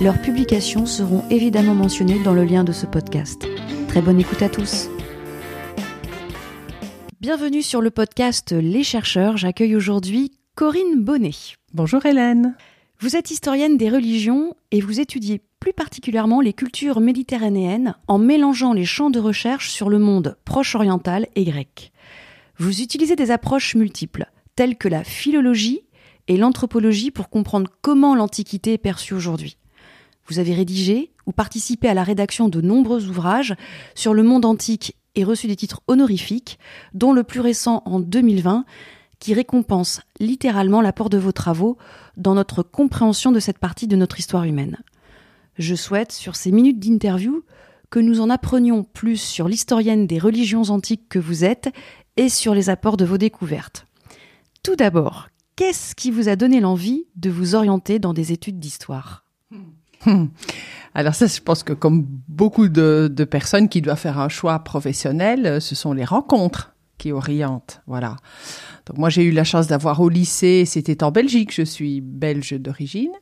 [0.00, 3.46] leurs publications seront évidemment mentionnées dans le lien de ce podcast.
[3.88, 4.88] Très bonne écoute à tous.
[7.20, 9.36] Bienvenue sur le podcast Les chercheurs.
[9.36, 11.32] J'accueille aujourd'hui Corinne Bonnet.
[11.74, 12.56] Bonjour Hélène.
[13.00, 18.72] Vous êtes historienne des religions et vous étudiez plus particulièrement les cultures méditerranéennes en mélangeant
[18.72, 21.92] les champs de recherche sur le monde proche oriental et grec.
[22.56, 25.82] Vous utilisez des approches multiples, telles que la philologie
[26.28, 29.58] et l'anthropologie pour comprendre comment l'Antiquité est perçue aujourd'hui.
[30.28, 33.54] Vous avez rédigé ou participé à la rédaction de nombreux ouvrages
[33.94, 36.58] sur le monde antique et reçu des titres honorifiques,
[36.94, 38.64] dont le plus récent en 2020,
[39.18, 41.76] qui récompense littéralement l'apport de vos travaux
[42.16, 44.76] dans notre compréhension de cette partie de notre histoire humaine.
[45.58, 47.42] Je souhaite, sur ces minutes d'interview,
[47.90, 51.72] que nous en apprenions plus sur l'historienne des religions antiques que vous êtes
[52.16, 53.86] et sur les apports de vos découvertes.
[54.62, 59.27] Tout d'abord, qu'est-ce qui vous a donné l'envie de vous orienter dans des études d'histoire?
[60.94, 64.58] Alors ça, je pense que comme beaucoup de, de, personnes qui doivent faire un choix
[64.60, 67.80] professionnel, euh, ce sont les rencontres qui orientent.
[67.86, 68.16] Voilà.
[68.86, 72.52] Donc moi, j'ai eu la chance d'avoir au lycée, c'était en Belgique, je suis belge
[72.54, 73.12] d'origine,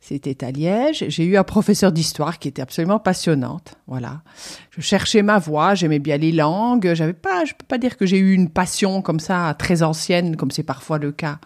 [0.00, 1.04] c'était à Liège.
[1.08, 3.74] J'ai eu un professeur d'histoire qui était absolument passionnante.
[3.86, 4.22] Voilà.
[4.70, 6.94] Je cherchais ma voie, j'aimais bien les langues.
[6.94, 10.36] J'avais pas, je peux pas dire que j'ai eu une passion comme ça très ancienne,
[10.36, 11.38] comme c'est parfois le cas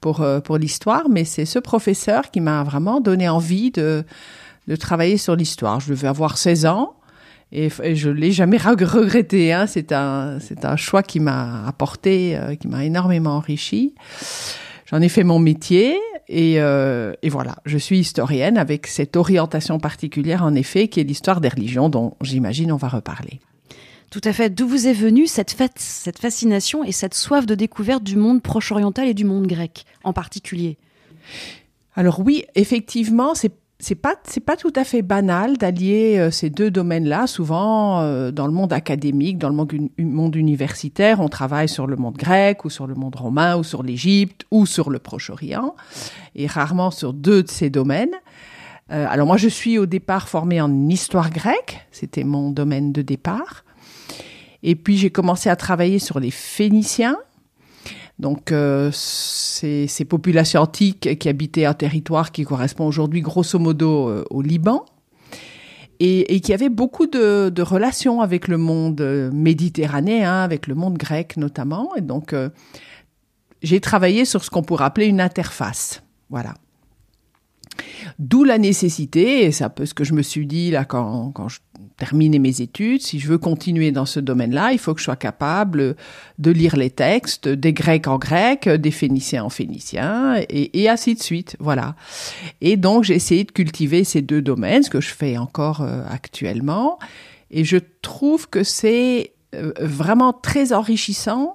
[0.00, 4.04] pour euh, pour l'histoire, mais c'est ce professeur qui m'a vraiment donné envie de
[4.66, 5.78] de travailler sur l'histoire.
[5.78, 6.96] Je devais avoir 16 ans
[7.52, 9.52] et, je l'ai jamais regretté.
[9.52, 9.66] Hein.
[9.68, 13.94] C'est un c'est un choix qui m'a apporté, euh, qui m'a énormément enrichi.
[14.86, 15.98] J'en ai fait mon métier
[16.28, 21.04] et, euh, et, voilà, je suis historienne avec cette orientation particulière en effet qui est
[21.04, 23.40] l'histoire des religions dont j'imagine on va reparler.
[24.10, 24.50] Tout à fait.
[24.50, 29.08] D'où vous est venue cette, cette fascination et cette soif de découverte du monde proche-oriental
[29.08, 30.78] et du monde grec en particulier?
[31.96, 36.48] Alors oui, effectivement, c'est c'est pas c'est pas tout à fait banal d'allier euh, ces
[36.48, 37.26] deux domaines-là.
[37.26, 42.16] Souvent, euh, dans le monde académique, dans le monde, universitaire, on travaille sur le monde
[42.16, 45.74] grec ou sur le monde romain ou sur l'Égypte ou sur le Proche-Orient,
[46.34, 48.14] et rarement sur deux de ces domaines.
[48.92, 53.02] Euh, alors moi, je suis au départ formée en histoire grecque, c'était mon domaine de
[53.02, 53.64] départ.
[54.62, 57.18] Et puis j'ai commencé à travailler sur les Phéniciens,
[58.18, 64.24] donc, euh, ces, populations antiques qui habitaient un territoire qui correspond aujourd'hui grosso modo euh,
[64.30, 64.84] au Liban
[65.98, 70.74] et, et, qui avait beaucoup de, de, relations avec le monde euh, méditerranéen, avec le
[70.74, 71.94] monde grec notamment.
[71.96, 72.50] Et donc, euh,
[73.62, 76.02] j'ai travaillé sur ce qu'on pourrait appeler une interface.
[76.30, 76.54] Voilà.
[78.18, 81.32] D'où la nécessité, et c'est un peu ce que je me suis dit là quand,
[81.32, 81.60] quand je
[81.96, 85.16] terminais mes études, si je veux continuer dans ce domaine-là, il faut que je sois
[85.16, 85.96] capable
[86.38, 91.22] de lire les textes des Grecs en grec, des Phéniciens en phénicien, et, ainsi de
[91.22, 91.56] suite.
[91.60, 91.94] Voilà.
[92.60, 96.02] Et donc j'ai essayé de cultiver ces deux domaines, ce que je fais encore euh,
[96.08, 96.98] actuellement,
[97.50, 101.54] et je trouve que c'est euh, vraiment très enrichissant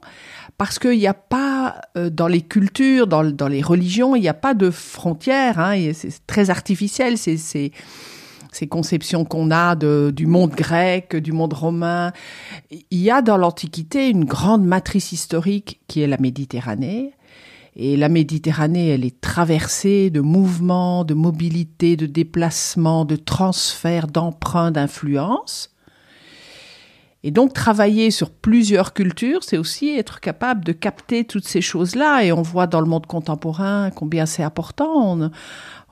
[0.60, 4.34] parce qu'il n'y a pas euh, dans les cultures, dans, les religions, il n'y a
[4.34, 5.58] pas de frontières.
[5.58, 7.18] Hein, c'est très artificiel.
[7.18, 12.12] C'est ces conceptions qu'on a de, du monde grec, du monde romain.
[12.72, 17.14] Il y a dans l'Antiquité une grande matrice historique qui est la Méditerranée.
[17.78, 24.72] Et la Méditerranée, elle est traversée de mouvements, de mobilité, de déplacements, de transferts, d'emprunts,
[24.72, 25.74] d'influences.
[27.24, 32.24] Et donc travailler sur plusieurs cultures, c'est aussi être capable de capter toutes ces choses-là.
[32.24, 35.20] Et on voit dans le monde contemporain combien c'est important.
[35.20, 35.32] On,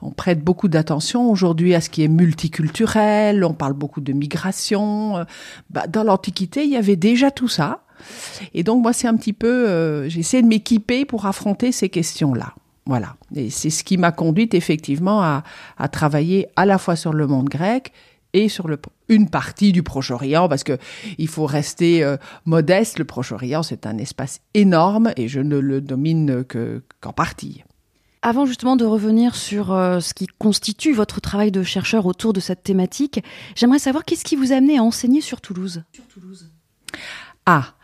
[0.00, 3.44] on, prête beaucoup d'attention aujourd'hui à ce qui est multiculturel.
[3.44, 5.26] On parle beaucoup de migration.
[5.68, 7.82] Bah, dans l'Antiquité, il y avait déjà tout ça.
[8.54, 12.54] Et donc moi, c'est un petit peu, euh, j'essaie de m'équiper pour affronter ces questions-là.
[12.86, 13.16] Voilà.
[13.34, 15.42] Et c'est ce qui m'a conduite effectivement à,
[15.76, 17.92] à travailler à la fois sur le monde grec
[18.32, 20.78] et sur le, une partie du Proche-Orient, parce que
[21.18, 22.98] il faut rester euh, modeste.
[22.98, 27.64] Le Proche-Orient, c'est un espace énorme et je ne le domine que qu'en partie.
[28.22, 32.40] Avant justement de revenir sur euh, ce qui constitue votre travail de chercheur autour de
[32.40, 33.22] cette thématique,
[33.54, 35.84] j'aimerais savoir qu'est-ce qui vous a amené à enseigner sur Toulouse?
[35.92, 36.50] Sur Toulouse.
[37.46, 37.74] Ah,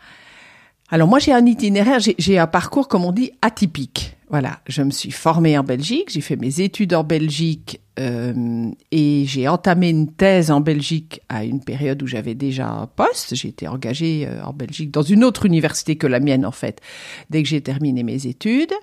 [0.89, 4.14] alors moi j'ai un itinéraire, j'ai un parcours comme on dit atypique.
[4.29, 9.23] Voilà, je me suis formée en Belgique, j'ai fait mes études en Belgique euh, et
[9.27, 13.35] j'ai entamé une thèse en Belgique à une période où j'avais déjà un poste.
[13.35, 16.81] J'ai été engagée euh, en Belgique dans une autre université que la mienne en fait,
[17.29, 18.73] dès que j'ai terminé mes études.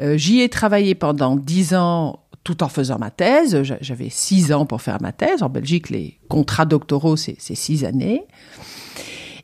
[0.00, 3.62] Euh, J'y ai travaillé pendant dix ans tout en faisant ma thèse.
[3.82, 5.42] J'avais six ans pour faire ma thèse.
[5.42, 8.22] En Belgique, les contrats doctoraux, c'est six années.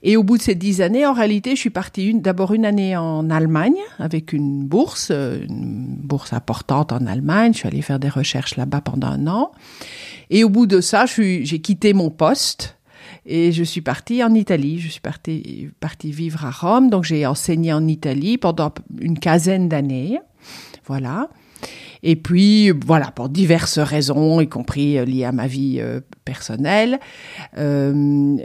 [0.02, 2.96] Et au bout de ces dix années, en réalité, je suis partie d'abord une année
[2.96, 7.52] en Allemagne avec une bourse, une bourse importante en Allemagne.
[7.52, 9.52] Je suis allée faire des recherches là-bas pendant un an.
[10.31, 12.76] Et au bout de ça, j'ai quitté mon poste
[13.25, 14.81] et je suis partie en Italie.
[14.81, 16.90] Je suis partie, partie vivre à Rome.
[16.90, 20.19] Donc j'ai enseigné en Italie pendant une quinzaine d'années.
[20.87, 21.28] Voilà.
[22.08, 27.00] Et puis, voilà, pour diverses raisons, y compris euh, liées à ma vie euh, personnelle,
[27.58, 28.37] euh,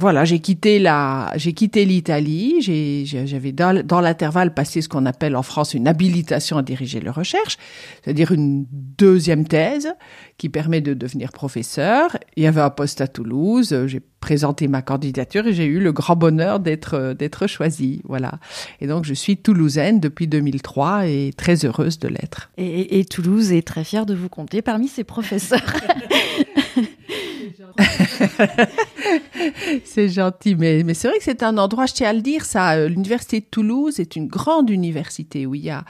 [0.00, 2.56] voilà, j'ai quitté la, j'ai quitté l'Italie.
[3.04, 7.10] J'avais dans, dans l'intervalle passé ce qu'on appelle en France une habilitation à diriger les
[7.10, 7.56] recherches,
[8.02, 8.66] c'est-à-dire une
[8.98, 9.94] deuxième thèse
[10.38, 12.16] qui permet de devenir professeur.
[12.36, 13.76] Il y avait un poste à Toulouse.
[13.86, 18.00] J'ai présenté ma candidature et j'ai eu le grand bonheur d'être d'être choisie.
[18.04, 18.38] Voilà.
[18.80, 22.50] Et donc je suis toulousaine depuis 2003 et très heureuse de l'être.
[22.56, 25.60] Et, et, Toulouse est très fière de vous compter parmi ses professeurs.
[29.84, 32.74] c'est gentil, mais, c'est vrai que c'est un endroit, je tiens à le dire, ça,
[32.74, 35.84] euh, l'université de Toulouse est une grande université où il y a,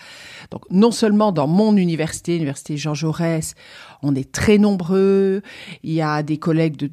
[0.50, 3.55] donc non seulement dans mon université, l'université Jean Jaurès,
[4.03, 5.43] on est très nombreux,
[5.82, 6.91] il y a des collègues de,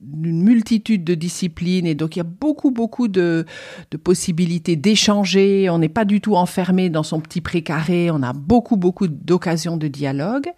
[0.00, 3.46] d'une multitude de disciplines et donc il y a beaucoup beaucoup de,
[3.90, 5.68] de possibilités d'échanger.
[5.70, 8.10] On n'est pas du tout enfermé dans son petit précaré.
[8.10, 10.48] On a beaucoup beaucoup d'occasions de dialogue.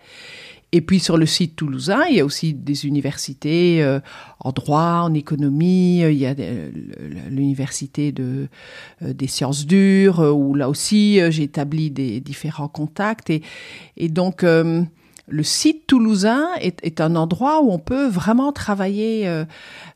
[0.72, 3.98] Et puis sur le site toulousain, il y a aussi des universités euh,
[4.38, 6.00] en droit, en économie.
[6.00, 6.70] Il y a euh,
[7.28, 8.48] l'université de
[9.02, 13.42] euh, des sciences dures où là aussi j'ai établi des différents contacts et,
[13.96, 14.44] et donc
[15.30, 19.44] le site toulousain est, un endroit où on peut vraiment travailler euh,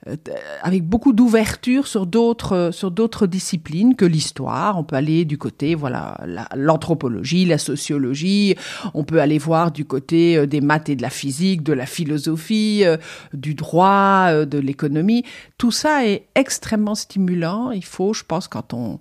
[0.06, 0.16] euh,
[0.62, 4.78] avec beaucoup d'ouverture sur d'autres sur d'autres disciplines que l'histoire.
[4.78, 6.18] On peut aller du côté voilà
[6.54, 8.54] l'anthropologie, la, sociologie.
[8.94, 11.86] On peut aller voir du côté euh, des maths et de la physique, de la
[11.86, 12.84] philosophie,
[13.32, 15.24] du droit, de l'économie.
[15.58, 17.72] Tout ça est extrêmement stimulant.
[17.72, 18.98] Il faut, je pense, quand on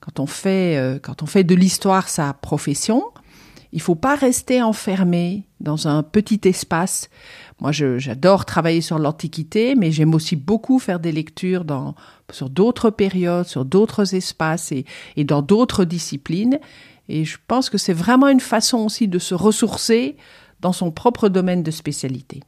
[0.00, 3.04] quand on fait quand on fait de l'histoire sa profession,
[3.72, 7.08] il faut pas rester enfermé dans un petit espace.
[7.60, 11.94] Moi, j'adore travailler sur l'Antiquité, mais j'aime aussi beaucoup faire des lectures dans,
[12.30, 14.84] sur d'autres périodes, sur d'autres espaces et,
[15.16, 16.58] et dans d'autres disciplines.
[17.08, 20.16] Et je pense que c'est vraiment une façon aussi de se ressourcer
[20.60, 22.42] dans son propre domaine de spécialité.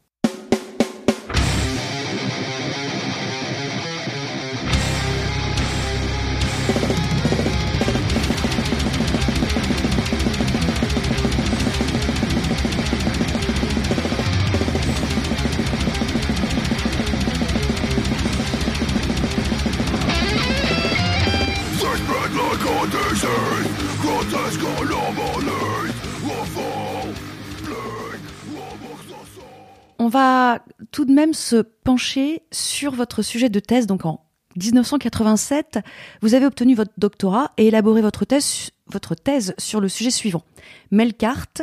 [30.91, 33.87] Tout de même se pencher sur votre sujet de thèse.
[33.87, 34.25] Donc en
[34.56, 35.81] 1987,
[36.23, 40.43] vous avez obtenu votre doctorat et élaboré votre thèse, votre thèse sur le sujet suivant.
[40.91, 41.62] Melkart,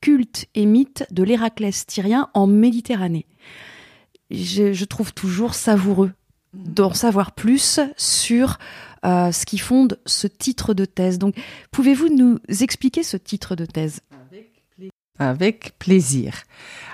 [0.00, 3.26] culte et mythe de l'Héraclès tyrien en Méditerranée.
[4.30, 6.12] Je, trouve toujours savoureux
[6.54, 8.58] d'en savoir plus sur
[9.04, 11.18] euh, ce qui fonde ce titre de thèse.
[11.18, 11.36] Donc,
[11.70, 14.00] pouvez-vous nous expliquer ce titre de thèse?
[15.18, 16.42] Avec plaisir.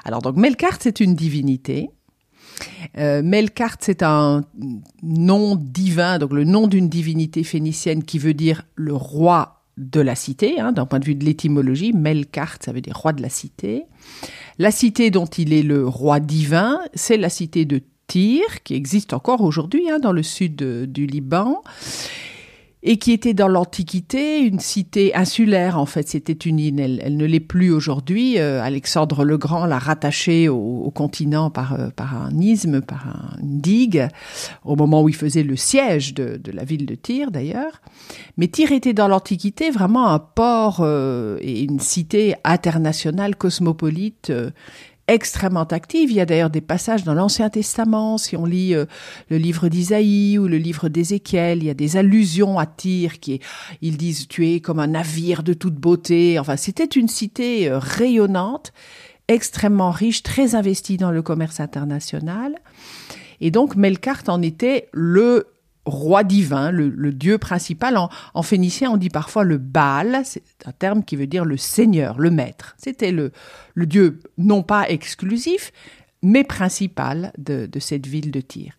[0.04, 1.90] Alors donc Melkart, c'est une divinité.
[2.98, 4.44] Euh, Melkart, c'est un
[5.02, 10.14] nom divin, donc le nom d'une divinité phénicienne qui veut dire le roi de la
[10.14, 11.92] cité, hein, d'un point de vue de l'étymologie.
[11.92, 13.84] Melkart, ça veut dire roi de la cité.
[14.58, 19.12] La cité dont il est le roi divin, c'est la cité de Tyr, qui existe
[19.12, 21.62] encore aujourd'hui hein, dans le sud du Liban
[22.82, 26.08] et qui était dans l'Antiquité une cité insulaire en fait.
[26.08, 28.38] C'était une île, elle, ne l'est plus aujourd'hui.
[28.38, 33.42] Euh, Alexandre le Grand l'a rattachée au, continent par, euh, par un isthme, par un,
[33.42, 34.08] une digue,
[34.64, 37.82] au moment où il faisait le siège de, de la ville de Tyr d'ailleurs.
[38.36, 44.32] Mais Tyr était dans l'Antiquité vraiment un port euh, et une cité internationale cosmopolite
[45.10, 46.10] extrêmement active.
[46.10, 48.86] Il y a d'ailleurs des passages dans l'Ancien Testament, si on lit euh,
[49.28, 53.40] le livre d'Isaïe ou le livre d'Ézéchiel, il y a des allusions à Tyr qui
[53.82, 56.38] ils disent tu es comme un navire de toute beauté.
[56.38, 58.72] Enfin, c'était une cité euh, rayonnante,
[59.26, 62.54] extrêmement riche, très investie dans le commerce international.
[63.40, 65.46] Et donc Melkart en était le
[65.90, 67.98] roi divin, le, dieu principal.
[68.34, 72.18] En, phénicien, on dit parfois le Baal, c'est un terme qui veut dire le seigneur,
[72.18, 72.74] le maître.
[72.78, 73.32] C'était le,
[73.76, 75.72] dieu non pas exclusif,
[76.22, 78.72] mais principal de, de cette ville de Tyr.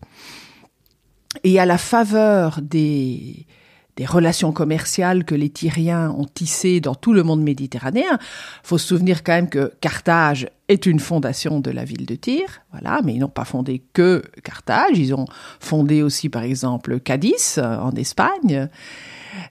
[1.43, 3.45] Et à la faveur des,
[3.95, 8.19] des relations commerciales que les Tyriens ont tissées dans tout le monde méditerranéen.
[8.63, 12.61] Faut se souvenir quand même que Carthage est une fondation de la ville de Tyr,
[12.71, 15.25] voilà, mais ils n'ont pas fondé que Carthage, ils ont
[15.59, 18.69] fondé aussi par exemple Cadiz euh, en Espagne.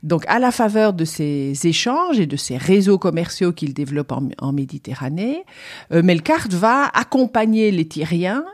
[0.02, 4.52] Donc, à la faveur de ces échanges et de ces réseaux commerciaux qu'il développe en,
[4.52, 5.44] Méditerranée,
[5.92, 8.44] euh, Melkart va accompagner les Tyriens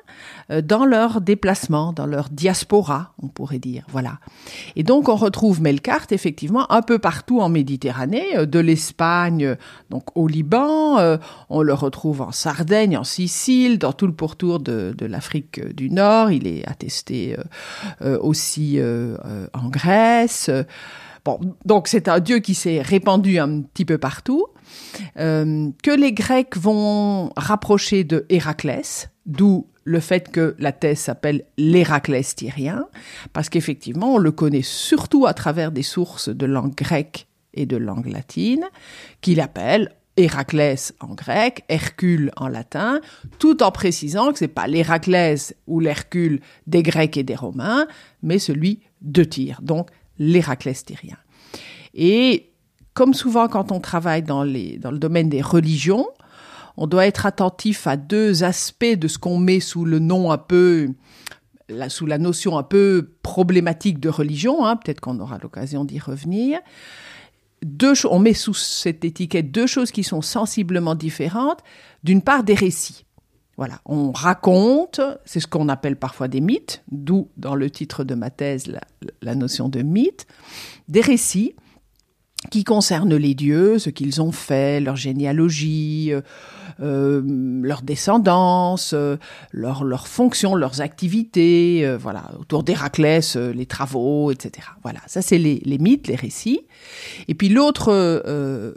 [0.48, 3.84] dans leur déplacement, dans leur diaspora, on pourrait dire.
[3.90, 4.18] Voilà.
[4.76, 9.56] Et donc, on retrouve Melkart effectivement un peu partout en Méditerranée, euh, de l'Espagne,
[9.90, 11.18] donc au Liban,
[11.50, 15.90] on le retrouve en Sardaigne, en Sicile, dans tout le pourtour de, de l'Afrique du
[15.90, 16.30] Nord.
[16.30, 17.36] Il est attesté
[18.00, 20.50] aussi en Grèce
[21.64, 24.46] donc c'est un dieu qui s'est répandu un petit peu partout,
[25.18, 31.44] euh, que les Grecs vont rapprocher de Héraclès, d'où le fait que la thèse s'appelle
[31.56, 32.86] l'Héraclès tyrien,
[33.32, 37.76] parce qu'effectivement, on le connaît surtout à travers des sources de langue grecque et de
[37.76, 38.64] langue latine,
[39.20, 43.00] qu'il appelle Héraclès en grec, Hercule en latin,
[43.38, 47.86] tout en précisant que c'est pas l'Héraclès ou l'Hercule des Grecs et des Romains,
[48.22, 49.60] mais celui de Tyr.
[49.62, 51.16] Donc, l'Héraclès tyrien.
[51.94, 52.50] Et
[52.92, 56.08] comme souvent quand on travaille dans, le domaine des religions,
[56.76, 60.38] on doit être attentif à deux aspects de ce qu'on met sous le nom un
[60.38, 60.88] peu,
[61.88, 64.66] sous la notion un peu problématique de religion.
[64.66, 66.60] Hein, peut-être qu'on aura l'occasion d'y revenir.
[67.64, 71.60] Deux, on met sous cette étiquette deux choses qui sont sensiblement différentes.
[72.04, 73.06] D'une part, des récits.
[73.56, 78.14] Voilà, on raconte, c'est ce qu'on appelle parfois des mythes, d'où dans le titre de
[78.14, 78.70] ma thèse
[79.22, 80.26] la, notion de mythe,
[80.88, 81.54] des récits
[82.50, 86.20] qui concernent les dieux, ce qu'ils ont fait, leur généalogie, euh,
[86.78, 89.16] leur descendance, euh,
[89.52, 94.68] leur, leur fonction, leurs activités, voilà, autour d'Héraclès, les travaux, etc.
[94.82, 96.60] Voilà, ça c'est les, les, mythes, les récits.
[97.28, 98.22] Et puis l'autre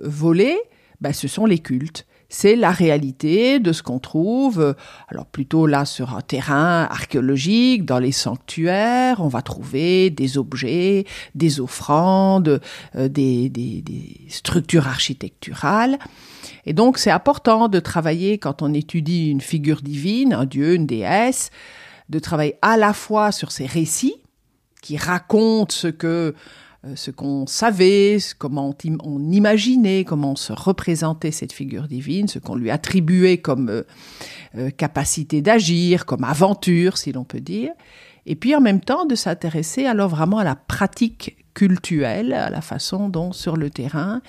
[0.04, 0.58] volet,
[1.02, 4.76] bah, ce sont les cultes c'est la réalité de ce qu'on trouve,
[5.08, 11.06] alors plutôt là sur un terrain archéologique, dans les sanctuaires, on va trouver des objets,
[11.34, 12.62] des offrandes,
[12.96, 15.98] euh, des, des, des structures architecturales.
[16.70, 20.86] Et donc c'est important de travailler quand on étudie une figure divine, un dieu, une
[20.86, 21.50] déesse,
[22.10, 24.22] de travailler à la fois sur ces récits
[24.84, 26.36] qui racontent ce que
[26.86, 32.38] euh, ce qu'on savait, comment on imaginait, comment on se représentait cette figure divine, ce
[32.38, 33.82] qu'on lui attribuait comme euh,
[34.56, 37.72] euh, capacité d'agir, comme aventure, si l'on peut dire.
[38.28, 42.62] Et puis en même temps de s'intéresser alors vraiment à la pratique cultuelle, à la
[42.62, 44.22] façon dont sur le terrain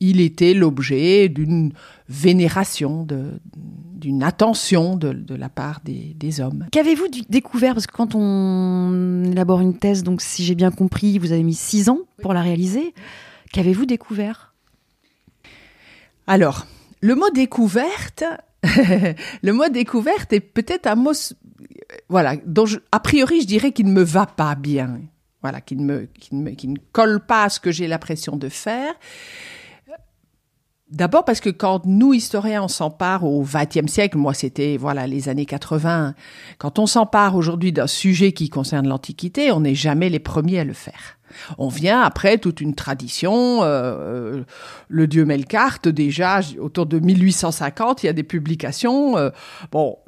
[0.00, 1.72] il était l'objet d'une
[2.08, 6.66] vénération, d'une attention de, la part des, hommes.
[6.70, 7.74] Qu'avez-vous découvert?
[7.74, 11.54] Parce que quand on élabore une thèse, donc si j'ai bien compris, vous avez mis
[11.54, 12.94] six ans pour la réaliser.
[13.52, 14.54] Qu'avez-vous découvert?
[16.26, 16.66] Alors,
[17.00, 18.24] le mot découverte,
[19.42, 21.12] le mot découverte est peut-être un mot,
[22.08, 25.00] voilà, dont a priori je dirais qu'il ne me va pas bien.
[25.40, 28.92] Voilà, qui ne, qui ne colle pas à ce que j'ai l'impression de faire.
[30.90, 35.28] D'abord parce que quand nous, historiens, on s'empare au XXe siècle, moi c'était voilà les
[35.28, 36.14] années 80,
[36.56, 40.64] quand on s'empare aujourd'hui d'un sujet qui concerne l'Antiquité, on n'est jamais les premiers à
[40.64, 41.18] le faire.
[41.58, 43.60] On vient après toute une tradition.
[43.62, 44.44] Euh,
[44.88, 49.28] le dieu Melkart, déjà autour de 1850, il y a des publications, euh,
[49.70, 49.98] bon,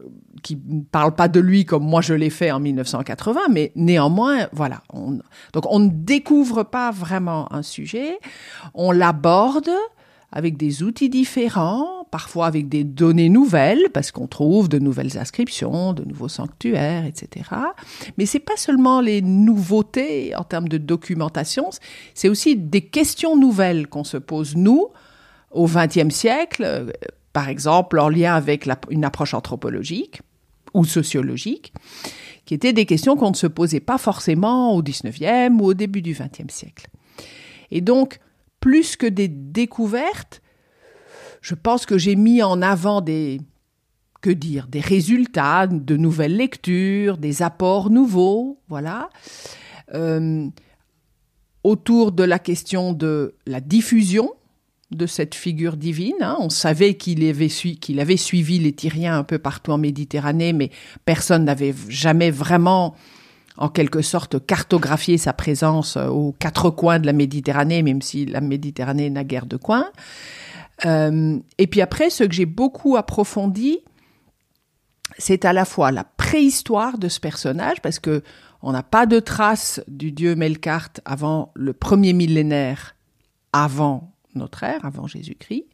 [0.43, 4.49] qui ne parlent pas de lui comme moi je l'ai fait en 1980, mais néanmoins,
[4.53, 4.83] voilà.
[5.53, 8.19] donc on ne découvre pas vraiment un sujet,
[8.73, 9.71] on l'aborde
[10.33, 15.93] avec des outils différents, parfois avec des données nouvelles, parce qu'on trouve de nouvelles inscriptions,
[15.93, 17.51] de nouveaux sanctuaires, etc.
[18.17, 21.71] Mais c'est pas seulement les nouveautés en termes de documentation,
[22.15, 24.89] c'est aussi des questions nouvelles qu'on se pose nous
[25.51, 26.91] au XXe siècle, euh,
[27.33, 30.21] par exemple en lien avec une approche anthropologique
[30.75, 31.73] ou sociologique,
[32.45, 36.03] qui étaient des questions qu'on ne se posait pas forcément au XIXe ou au début
[36.03, 36.89] du XXe siècle.
[37.73, 38.21] Et donc,
[38.61, 40.43] plus que des découvertes,
[41.41, 43.41] je pense que j'ai mis en avant des,
[44.21, 49.09] que dire, des résultats, de nouvelles lectures, des apports nouveaux, voilà,
[49.95, 50.47] euh,
[51.65, 54.33] autour de la question de la diffusion
[54.91, 56.17] de cette figure divine.
[56.21, 56.37] Hein.
[56.41, 60.71] On savait qu'il avait, qu'il avait suivi les Tyriens un peu partout en Méditerranée, mais
[61.05, 62.95] personne n'avait jamais vraiment
[63.61, 68.41] en quelque sorte cartographier sa présence aux quatre coins de la Méditerranée, même si la
[68.41, 69.91] Méditerranée n'a guère de coins.
[70.87, 73.81] Euh, et puis après, ce que j'ai beaucoup approfondi,
[75.19, 78.23] c'est à la fois la préhistoire de ce personnage, parce que
[78.63, 82.97] on n'a pas de traces du dieu Melkart avant le premier millénaire
[83.53, 85.65] avant notre ère, avant Jésus-Christ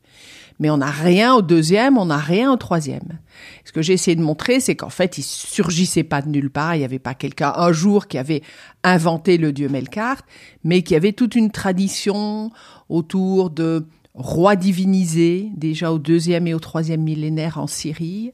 [0.59, 3.21] mais on n'a rien au deuxième, on n'a rien au troisième.
[3.65, 6.75] Ce que j'ai essayé de montrer, c'est qu'en fait, il surgissait pas de nulle part,
[6.75, 8.43] il n'y avait pas quelqu'un un jour qui avait
[8.83, 10.23] inventé le dieu Melkart,
[10.65, 12.51] mais qui avait toute une tradition
[12.89, 18.33] autour de rois divinisés, déjà au deuxième et au troisième millénaire en Syrie,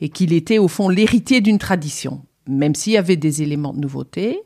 [0.00, 3.80] et qu'il était au fond l'héritier d'une tradition, même s'il y avait des éléments de
[3.80, 4.40] nouveauté.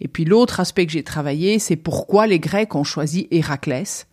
[0.00, 4.06] Et puis l'autre aspect que j'ai travaillé, c'est pourquoi les Grecs ont choisi Héraclès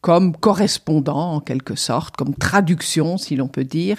[0.00, 3.98] comme correspondant en quelque sorte, comme traduction si l'on peut dire,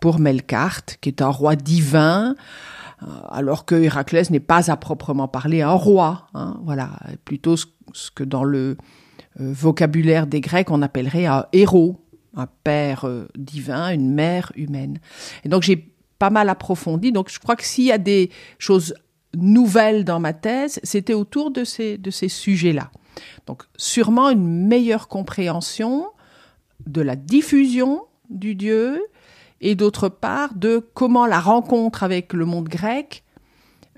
[0.00, 2.34] pour Melkart, qui est un roi divin,
[3.02, 6.90] euh, alors que Héraclès n'est pas à proprement parler un roi, hein, voilà,
[7.24, 7.66] plutôt ce,
[8.14, 8.76] que dans le
[9.40, 14.98] euh, vocabulaire des Grecs on appellerait un héros, un père euh, divin, une mère humaine.
[15.44, 18.94] Et donc j'ai pas mal approfondi, donc je crois que s'il y a des choses
[19.34, 22.90] nouvelles dans ma thèse, c'était autour de ces, de ces sujets-là.
[23.46, 26.06] Donc sûrement une meilleure compréhension
[26.86, 29.02] de la diffusion du Dieu
[29.60, 33.24] et d'autre part de comment la rencontre avec le monde grec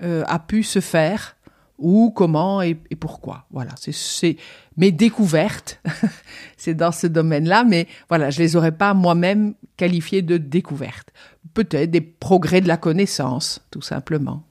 [0.01, 1.35] euh, a pu se faire
[1.77, 3.45] ou comment et, pourquoi.
[3.51, 4.37] Voilà, c'est
[4.77, 5.81] mes découvertes,
[6.57, 11.11] c'est dans ce domaine-là, mais voilà, je les aurais pas moi-même qualifiées de découvertes.
[11.55, 14.43] Peut-être des progrès de la connaissance, tout simplement.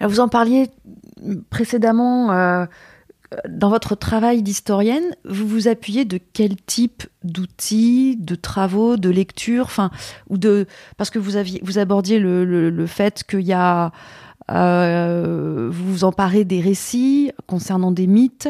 [0.00, 0.70] vous en parliez
[1.50, 2.32] précédemment.
[2.32, 2.66] Euh,
[3.48, 9.64] dans votre travail d'historienne, vous vous appuyez de quel type d'outils, de travaux, de lectures,
[9.64, 9.90] enfin,
[10.30, 10.66] ou de
[10.96, 13.92] parce que vous aviez, vous abordiez le, le, fait qu'il y a,
[14.50, 18.48] euh, vous vous emparez des récits concernant des mythes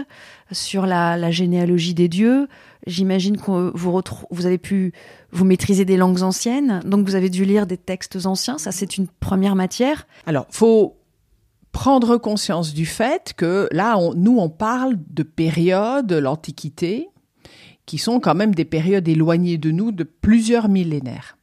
[0.53, 2.49] sur la, la généalogie des dieux.
[2.87, 4.93] J'imagine que vous vous avez pu
[5.33, 8.59] vous maîtriser des langues anciennes, donc vous avez dû lire des textes anciens.
[8.59, 10.07] Ça, c'est une première matière.
[10.27, 10.97] Alors, faut
[11.77, 17.11] prendre conscience du fait que là, nous, on parle de périodes, de l'Antiquité,
[17.85, 21.37] qui sont quand même des périodes éloignées de nous de plusieurs millénaires.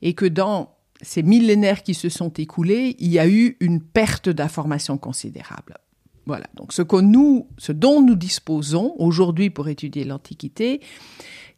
[0.00, 0.70] Et que dans
[1.02, 5.76] ces millénaires qui se sont écoulés, il y a eu une perte d'informations considérable.
[6.24, 6.46] Voilà.
[6.54, 10.80] Donc, ce que nous, ce dont nous disposons aujourd'hui pour étudier l'Antiquité,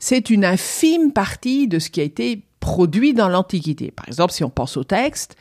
[0.00, 3.92] c'est une infime partie de ce qui a été produit dans l'Antiquité.
[3.92, 5.36] Par exemple, si on pense au texte,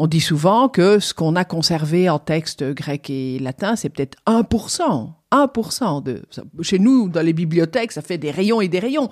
[0.00, 4.16] on dit souvent que ce qu'on a conservé en texte grec et latin, c'est peut-être
[4.26, 5.12] 1%.
[5.30, 6.22] 1% de
[6.62, 9.10] chez nous dans les bibliothèques ça fait des rayons et des rayons.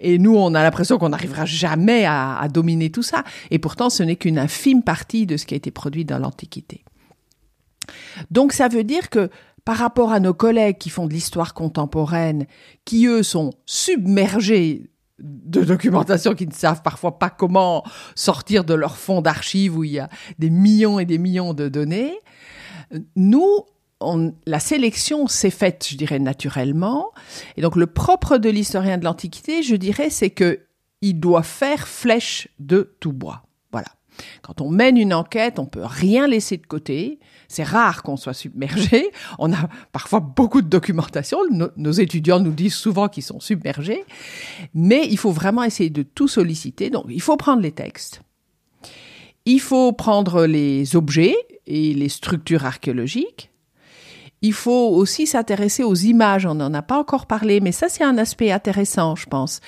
[0.00, 3.22] Et nous on a l'impression qu'on n'arrivera jamais à, dominer tout ça.
[3.50, 6.84] Et pourtant ce n'est qu'une infime partie de ce qui a été produit dans l'antiquité.
[8.30, 9.28] Donc ça veut dire que
[9.66, 12.46] par rapport à nos collègues qui font de l'histoire contemporaine
[12.86, 18.96] qui eux sont submergés de documentation qui ne savent parfois pas comment sortir de leur
[18.96, 22.18] fond d'archives où il y a des millions et des millions de données.
[23.16, 23.64] Nous,
[24.00, 27.10] on, la sélection s'est faite, je dirais, naturellement.
[27.56, 30.60] Et donc, le propre de l'historien de l'Antiquité, je dirais, c'est que
[31.02, 33.42] il doit faire flèche de tout bois.
[34.42, 37.18] Quand on mène une enquête, on peut rien laisser de côté.
[37.48, 39.10] C'est rare qu'on soit submergé.
[39.38, 41.38] On a parfois beaucoup de documentation.
[41.76, 44.04] Nos, étudiants nous disent souvent qu'ils sont submergés.
[44.74, 46.90] Mais il faut vraiment essayer de tout solliciter.
[46.90, 48.22] Donc, il faut prendre les textes.
[49.46, 51.34] Il faut prendre les objets
[51.66, 53.50] et les structures archéologiques.
[54.42, 56.46] Il faut aussi s'intéresser aux images.
[56.46, 59.60] On n'en a pas encore parlé, mais ça c'est un aspect intéressant, je pense.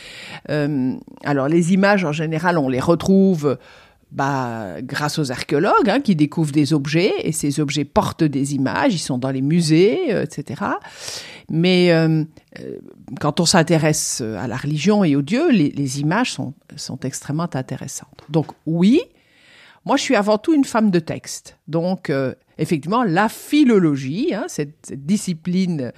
[0.48, 3.58] Euh, alors les images en général, on les retrouve
[4.12, 8.94] bah, grâce aux archéologues hein, qui découvrent des objets et ces objets portent des images,
[8.94, 10.62] ils sont dans les musées, euh, etc.
[11.48, 12.22] Mais euh,
[12.60, 12.78] euh,
[13.20, 18.20] quand on s'intéresse à la religion et aux dieux, les, images sont, sont extrêmement intéressantes.
[18.28, 19.00] Donc oui,
[19.86, 21.56] moi je suis avant tout une femme de texte.
[21.66, 22.12] Donc
[22.58, 25.92] effectivement, la philologie, hein, cette, cette, discipline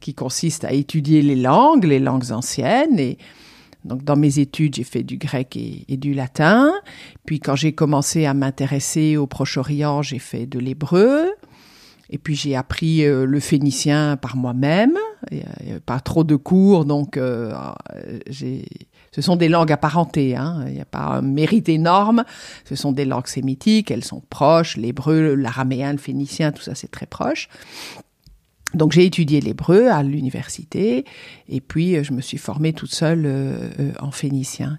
[0.00, 3.16] qui consiste à étudier les langues, les langues anciennes et
[3.84, 6.72] donc dans mes études, j'ai fait du grec et, du latin.
[7.24, 11.30] Puis quand j'ai commencé à m'intéresser au Proche-Orient, j'ai fait de l'hébreu.
[12.12, 14.98] Et puis j'ai appris euh, le phénicien par moi-même.
[15.32, 17.54] A pas trop de cours, donc euh,
[18.30, 20.34] ce sont des langues apparentées.
[20.34, 20.64] Hein.
[20.66, 22.24] Il n'y a pas un mérite énorme.
[22.64, 24.76] Ce sont des langues sémitiques, elles sont proches.
[24.76, 27.48] L'hébreu, l'araméen, le phénicien, tout ça c'est très proche.
[28.74, 31.04] Donc j'ai étudié l'hébreu à l'université
[31.48, 34.78] et puis euh, je me suis formée toute seule euh, euh, en phénicien.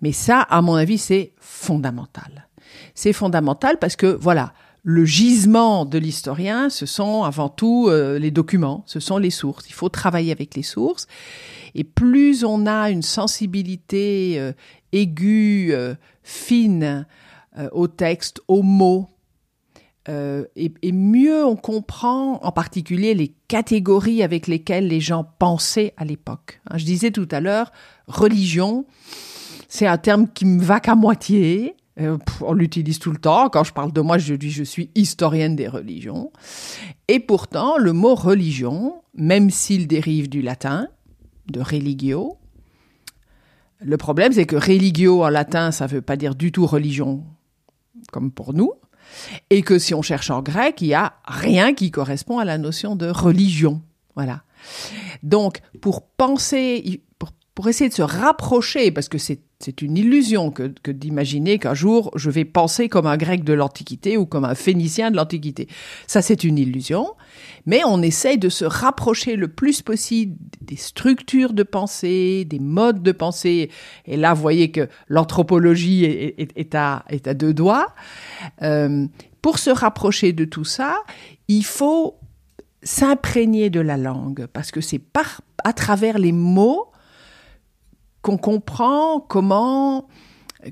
[0.00, 2.48] Mais ça, à mon avis, c'est fondamental.
[2.94, 4.52] C'est fondamental parce que voilà,
[4.84, 9.68] le gisement de l'historien, ce sont avant tout euh, les documents, ce sont les sources.
[9.68, 11.06] Il faut travailler avec les sources.
[11.74, 14.52] Et plus on a une sensibilité euh,
[14.92, 17.06] aiguë, euh, fine
[17.72, 19.10] au texte, aux mots,
[20.08, 26.04] et, et, mieux on comprend en particulier les catégories avec lesquelles les gens pensaient à
[26.04, 26.60] l'époque.
[26.68, 27.70] Hein, je disais tout à l'heure,
[28.08, 28.84] religion,
[29.68, 31.76] c'est un terme qui me va qu'à moitié.
[32.00, 33.48] Euh, on l'utilise tout le temps.
[33.48, 36.32] Quand je parle de moi, je dis je suis historienne des religions.
[37.08, 40.88] Et pourtant, le mot religion, même s'il dérive du latin,
[41.50, 42.38] de religio,
[43.80, 47.24] le problème c'est que religio en latin, ça ne veut pas dire du tout religion,
[48.10, 48.72] comme pour nous.
[49.50, 52.58] Et que si on cherche en grec, il n'y a rien qui correspond à la
[52.58, 53.82] notion de religion.
[54.14, 54.42] Voilà.
[55.22, 57.32] Donc, pour penser, pour
[57.68, 62.30] essayer de se rapprocher, parce que c'est une illusion que, que d'imaginer qu'un jour je
[62.30, 65.68] vais penser comme un grec de l'Antiquité ou comme un phénicien de l'Antiquité.
[66.06, 67.12] Ça, c'est une illusion.
[67.66, 73.02] Mais on essaye de se rapprocher le plus possible des structures de pensée, des modes
[73.02, 73.70] de pensée.
[74.06, 77.94] Et là, vous voyez que l'anthropologie est, est, est, à, est à deux doigts.
[78.62, 79.06] Euh,
[79.42, 81.02] pour se rapprocher de tout ça,
[81.48, 82.16] il faut
[82.82, 86.86] s'imprégner de la langue, parce que c'est par à travers les mots
[88.22, 90.08] qu'on comprend comment,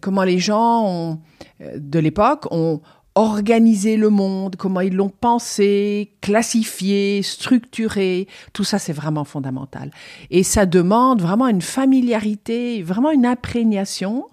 [0.01, 1.21] comment les gens ont,
[1.61, 2.81] euh, de l'époque ont
[3.17, 8.29] organisé le monde, comment ils l'ont pensé, classifié, structuré.
[8.53, 9.91] Tout ça, c'est vraiment fondamental.
[10.31, 14.29] Et ça demande vraiment une familiarité, vraiment une imprégnation.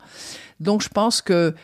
[0.60, 1.56] Donc, je pense que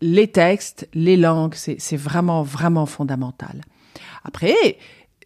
[0.00, 3.60] les textes, les langues, c'est vraiment, vraiment fondamental.
[4.24, 4.78] Après,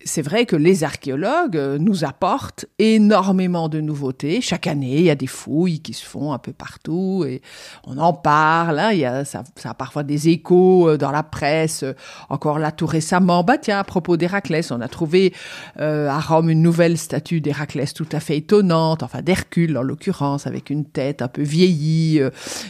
[0.07, 4.41] c'est vrai que les archéologues euh, nous apportent énormément de nouveautés.
[4.41, 7.43] Chaque année, il y a des fouilles qui se font un peu partout et
[7.85, 8.79] on en parle.
[8.79, 8.93] Hein.
[8.93, 11.85] Il y a, ça, ça, a parfois des échos euh, dans la presse.
[12.31, 15.35] Encore là, tout récemment, bah tiens, à propos d'Héraclès, on a trouvé
[15.81, 20.47] euh, à Rome une nouvelle statue d'Héraclès tout à fait étonnante, enfin d'Hercule en l'occurrence,
[20.47, 22.21] avec une tête un peu vieillie.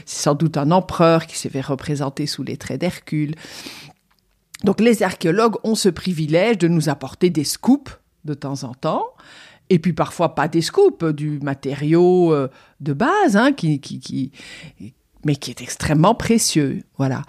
[0.06, 3.34] C'est sans doute un empereur qui s'est fait représenter sous les traits d'Hercule.
[4.66, 9.06] Donc les archéologues ont ce privilège de nous apporter des scoops de temps en temps,
[9.70, 12.48] et puis parfois pas des scoops, du matériau euh,
[12.80, 13.80] de base, hein, qui,
[15.24, 16.82] mais qui est extrêmement précieux.
[16.98, 17.22] Voilà.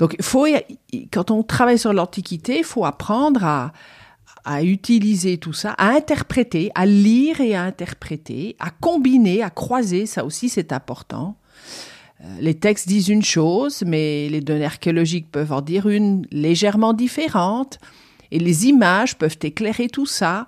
[0.00, 0.48] Donc faut,
[1.12, 3.72] quand on travaille sur l'Antiquité, il faut apprendre à,
[4.44, 10.06] à utiliser tout ça, à interpréter, à lire et à interpréter, à combiner, à croiser,
[10.06, 11.36] ça aussi c'est important.
[12.22, 16.92] Euh, les textes disent une chose, mais les données archéologiques peuvent en dire une légèrement
[16.92, 17.78] différente,
[18.30, 20.46] et les images peuvent éclairer tout ça.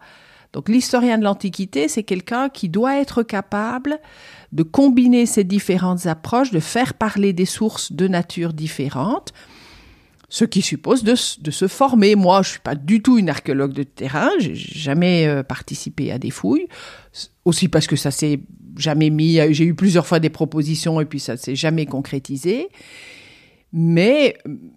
[0.53, 3.99] Donc l'historien de l'Antiquité, c'est quelqu'un qui doit être capable
[4.53, 9.33] de combiner ces différentes approches, de faire parler des sources de nature différentes,
[10.29, 12.15] ce qui suppose de, se former.
[12.15, 16.19] Moi, je suis pas du tout une archéologue de terrain, j'ai jamais euh, participé à
[16.19, 16.69] des fouilles,
[17.45, 18.41] aussi parce que ça s'est
[18.77, 19.39] jamais mis.
[19.53, 22.69] J'ai eu plusieurs fois des propositions et puis ça s'est jamais concrétisé.
[23.77, 24.37] Mais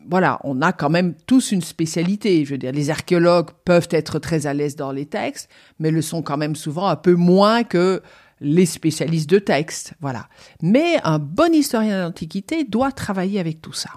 [0.10, 2.44] voilà, on a quand même tous une spécialité.
[2.46, 6.02] Je veux dire, les archéologues peuvent être très à l'aise dans les textes, mais le
[6.02, 8.02] sont quand même souvent un peu moins que
[8.42, 9.94] les spécialistes de texte.
[10.02, 10.28] Voilà.
[10.64, 13.92] Mais un bon historien d'Antiquité doit travailler avec tout ça.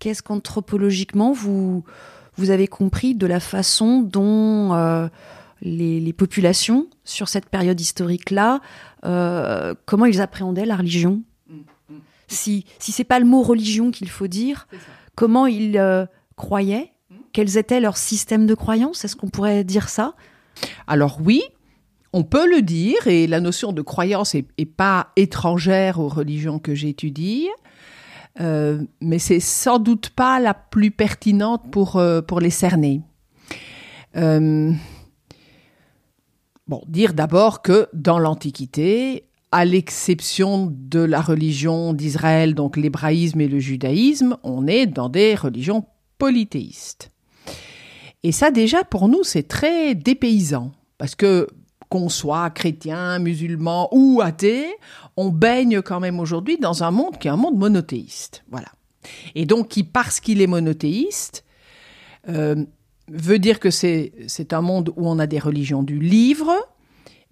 [0.00, 1.84] Qu'est-ce qu'anthropologiquement vous,
[2.36, 5.06] vous avez compris de la façon dont euh,
[5.62, 8.60] les, populations, sur cette période historique-là,
[9.04, 11.22] euh, comment ils appréhendaient la religion?
[12.26, 14.68] Si, si c'est pas le mot religion qu'il faut dire,
[15.16, 16.92] comment ils euh, croyaient?
[17.32, 19.04] Quels étaient leurs systèmes de croyance?
[19.04, 20.14] Est-ce qu'on pourrait dire ça?
[20.86, 21.42] Alors oui,
[22.12, 26.58] on peut le dire, et la notion de croyance est, est pas étrangère aux religions
[26.58, 27.48] que j'étudie.
[28.38, 33.00] Euh, mais c'est sans doute pas la plus pertinente pour, euh, pour les cerner.
[34.16, 34.72] Euh,
[36.68, 43.48] bon, dire d'abord que dans l'Antiquité, à l'exception de la religion d'Israël, donc l'hébraïsme et
[43.48, 45.84] le judaïsme, on est dans des religions
[46.18, 47.10] polythéistes.
[48.22, 51.48] Et ça déjà, pour nous, c'est très dépaysant, parce que
[51.90, 54.66] qu'on soit chrétien, musulman ou athée,
[55.16, 58.44] on baigne quand même aujourd'hui dans un monde qui est un monde monothéiste.
[58.50, 58.68] Voilà.
[59.34, 61.44] Et donc, qui, parce qu'il est monothéiste,
[62.28, 62.64] euh,
[63.08, 66.52] veut dire que c'est un monde où on a des religions du livre,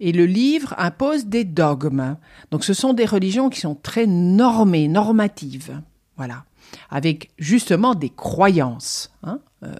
[0.01, 2.15] et le livre impose des dogmes.
[2.51, 5.81] Donc ce sont des religions qui sont très normées, normatives.
[6.15, 6.45] Voilà.
[6.89, 9.11] Avec justement des croyances.
[9.23, 9.39] Hein.
[9.63, 9.73] Euh,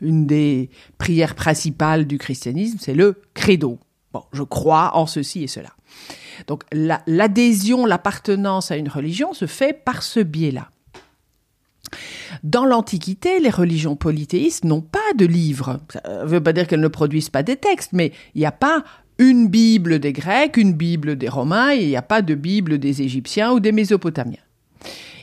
[0.00, 3.78] une des prières principales du christianisme, c'est le credo.
[4.14, 5.70] Bon, je crois en ceci et cela.
[6.46, 10.70] Donc l'adhésion, l'appartenance à une religion se fait par ce biais-là.
[12.44, 15.80] Dans l'Antiquité, les religions polythéistes n'ont pas de livre.
[15.92, 18.52] Ça ne veut pas dire qu'elles ne produisent pas des textes, mais il n'y a
[18.52, 18.84] pas
[19.18, 22.78] une Bible des Grecs, une Bible des Romains, et il n'y a pas de Bible
[22.78, 24.38] des Égyptiens ou des Mésopotamiens.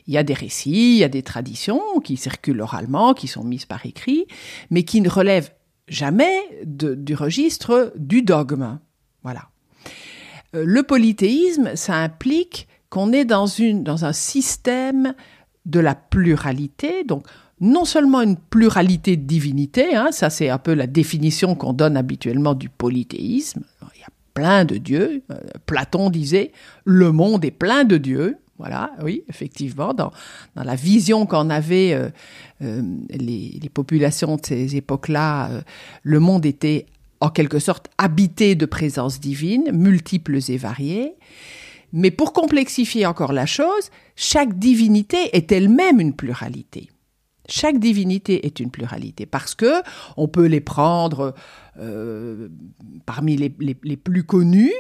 [0.08, 3.46] Il y a des récits, il y a des traditions qui circulent oralement, qui sont
[3.46, 4.26] mises par écrit,
[4.70, 5.52] mais qui ne relèvent
[5.92, 8.80] jamais du registre du dogme.
[9.24, 9.50] Voilà.
[10.56, 13.46] Euh, le polythéisme, ça implique qu'on est dans,
[14.04, 15.14] un système
[15.66, 17.28] de la pluralité, donc
[17.60, 21.96] non seulement une pluralité de divinités, hein, ça c'est un peu la définition qu'on donne
[21.96, 23.64] habituellement du polythéisme,
[23.96, 25.36] il y a plein de dieux, euh,
[25.68, 26.52] Platon disait,
[26.84, 30.12] le monde est plein de dieux, voilà, oui, effectivement, dans,
[30.56, 32.10] la vision qu'en avaient euh,
[32.62, 35.64] euh, les, populations de ces époques-là,
[36.04, 36.86] le monde était
[37.22, 41.14] en quelque sorte habité de présence divine, multiples et variées.
[41.94, 46.90] Mais pour complexifier encore la chose, chaque divinité est elle-même une pluralité.
[47.48, 49.82] Chaque divinité est une pluralité parce que
[50.16, 51.34] on peut les prendre
[51.80, 52.50] euh,
[53.06, 54.74] parmi les, les, plus connus.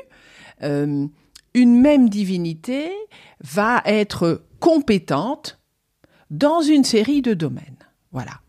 [1.55, 2.91] Euh, une même divinité
[3.41, 5.59] va être compétente
[6.29, 7.77] dans une série de domaines.
[8.11, 8.39] Voilà.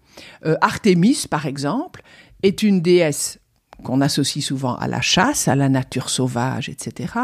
[0.44, 2.02] Euh, Artémis, par exemple,
[2.42, 3.38] est une déesse
[3.82, 7.14] qu'on associe souvent à la chasse, à la nature sauvage, etc.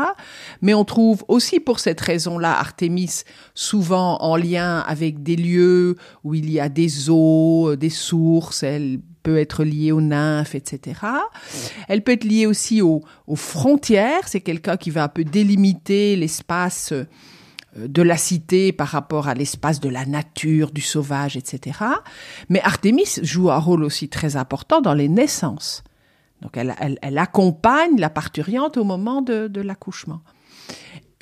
[0.60, 3.22] Mais on trouve aussi pour cette raison-là Artémis
[3.54, 9.00] souvent en lien avec des lieux où il y a des eaux, des sources, elle
[9.22, 11.00] peut être liée aux nymphes, etc.
[11.88, 13.02] Elle peut être liée aussi aux,
[13.34, 17.06] frontières, c'est quelqu'un qui va un peu délimiter l'espace euh,
[17.76, 21.78] de la cité par rapport à l'espace de la nature, du sauvage, etc.
[22.48, 25.84] Mais Artémis joue un rôle aussi très important dans les naissances.
[26.40, 30.20] Donc elle, elle, accompagne la parturiente au moment de, de l'accouchement.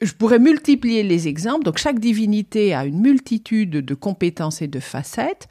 [0.02, 1.64] Je pourrais multiplier les exemples.
[1.64, 5.48] Donc chaque divinité a une multitude de compétences et de facettes.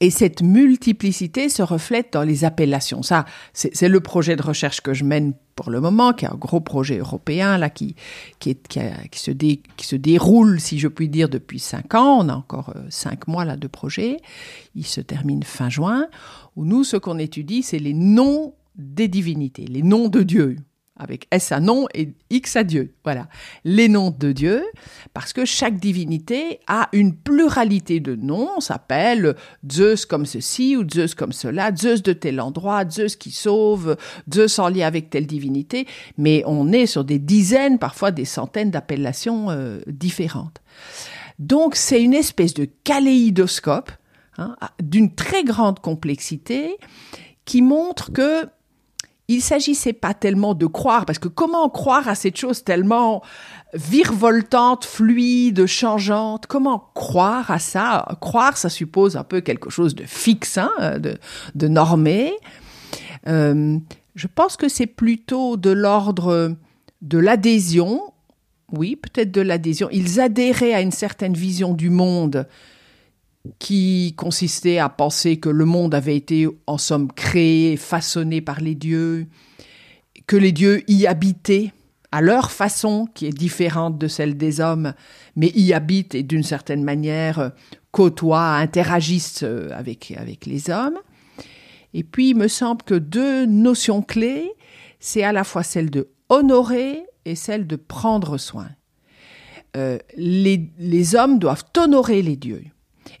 [0.00, 3.02] Et cette multiplicité se reflète dans les appellations.
[3.02, 6.36] Ça, c'est le projet de recherche que je mène pour le moment, qui est un
[6.36, 7.96] gros projet européen là, qui,
[8.38, 8.80] qui, qui,
[9.18, 12.18] se, dé, qui se déroule, si je puis dire, depuis cinq ans.
[12.20, 14.18] On a encore euh, cinq mois là de projet.
[14.74, 16.08] Il se termine fin juin.
[16.56, 20.56] Nous, ce qu'on étudie, c'est les noms des divinités, les noms de Dieu
[20.96, 22.94] avec S à nom et X à Dieu.
[23.04, 23.28] Voilà.
[23.64, 24.64] Les noms de Dieu,
[25.12, 28.48] parce que chaque divinité a une pluralité de noms.
[28.56, 29.36] On s'appelle
[29.70, 33.96] Zeus comme ceci ou Zeus comme cela, Zeus de tel endroit, Zeus qui sauve,
[34.32, 35.86] Zeus en lien avec telle divinité.
[36.16, 40.62] Mais on est sur des dizaines, parfois des centaines d'appellations euh, différentes.
[41.38, 43.90] Donc c'est une espèce de kaléidoscope
[44.38, 46.78] hein, d'une très grande complexité
[47.44, 48.48] qui montre que
[49.28, 53.22] il s'agissait pas tellement de croire, parce que comment croire à cette chose tellement
[53.74, 58.06] virevoltante, fluide, changeante Comment croire à ça?
[58.20, 61.18] Croire, ça suppose un peu quelque chose de fixe, hein, de,
[61.54, 62.34] de normé.
[63.26, 63.78] Euh,
[64.14, 66.56] je pense que c'est plutôt de l'ordre
[67.02, 68.00] de l'adhésion.
[68.72, 69.88] Oui, peut-être de l'adhésion.
[69.92, 72.46] Ils adhéraient à une certaine vision du monde
[73.58, 78.74] qui consistait à penser que le monde avait été en somme créé, façonné par les
[78.74, 79.26] dieux,
[80.26, 81.72] que les dieux y habitaient
[82.12, 84.94] à leur façon, qui est différente de celle des hommes,
[85.34, 87.52] mais y habitent et d'une certaine manière
[87.90, 90.98] côtoient, interagissent euh, avec, avec les hommes.
[91.94, 94.52] Et puis, il me semble que deux notions clés,
[95.00, 98.68] c'est à la fois celle de honorer et celle de prendre soin.
[99.76, 102.64] Euh, les, les hommes doivent honorer les dieux.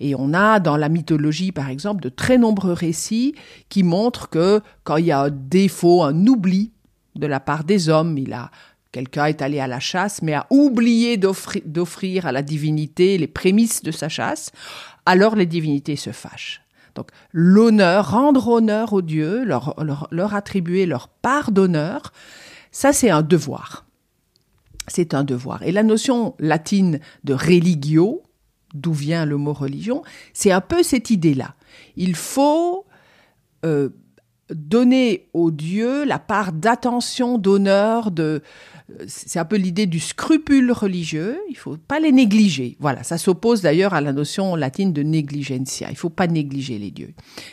[0.00, 3.34] Et on a dans la mythologie, par exemple, de très nombreux récits
[3.68, 6.72] qui montrent que quand il y a un défaut, un oubli
[7.14, 8.50] de la part des hommes, il a
[8.96, 13.82] quelqu'un est allé à la chasse, mais a oublié d'offrir à la divinité les prémices
[13.82, 14.52] de sa chasse,
[15.04, 16.62] alors les divinités se fâchent.
[16.94, 22.14] Donc l'honneur, rendre honneur aux dieux, leur, attribuer leur part d'honneur,
[22.72, 23.84] ça c'est un devoir.
[24.88, 25.62] C'est un devoir.
[25.62, 28.22] Et la notion latine de religio,
[28.74, 30.02] d'où vient le mot religion,
[30.32, 31.54] c'est un peu cette idée-là.
[31.96, 32.84] Il faut
[33.64, 33.90] euh,
[34.50, 38.42] donner aux dieux la part d'attention, d'honneur, de
[39.08, 41.40] c'est un peu l'idée du scrupule religieux.
[41.50, 42.76] Il faut pas les négliger.
[42.78, 45.88] Voilà, ça s'oppose d'ailleurs à la notion latine de negligentia.
[45.90, 47.12] Il faut pas négliger les dieux.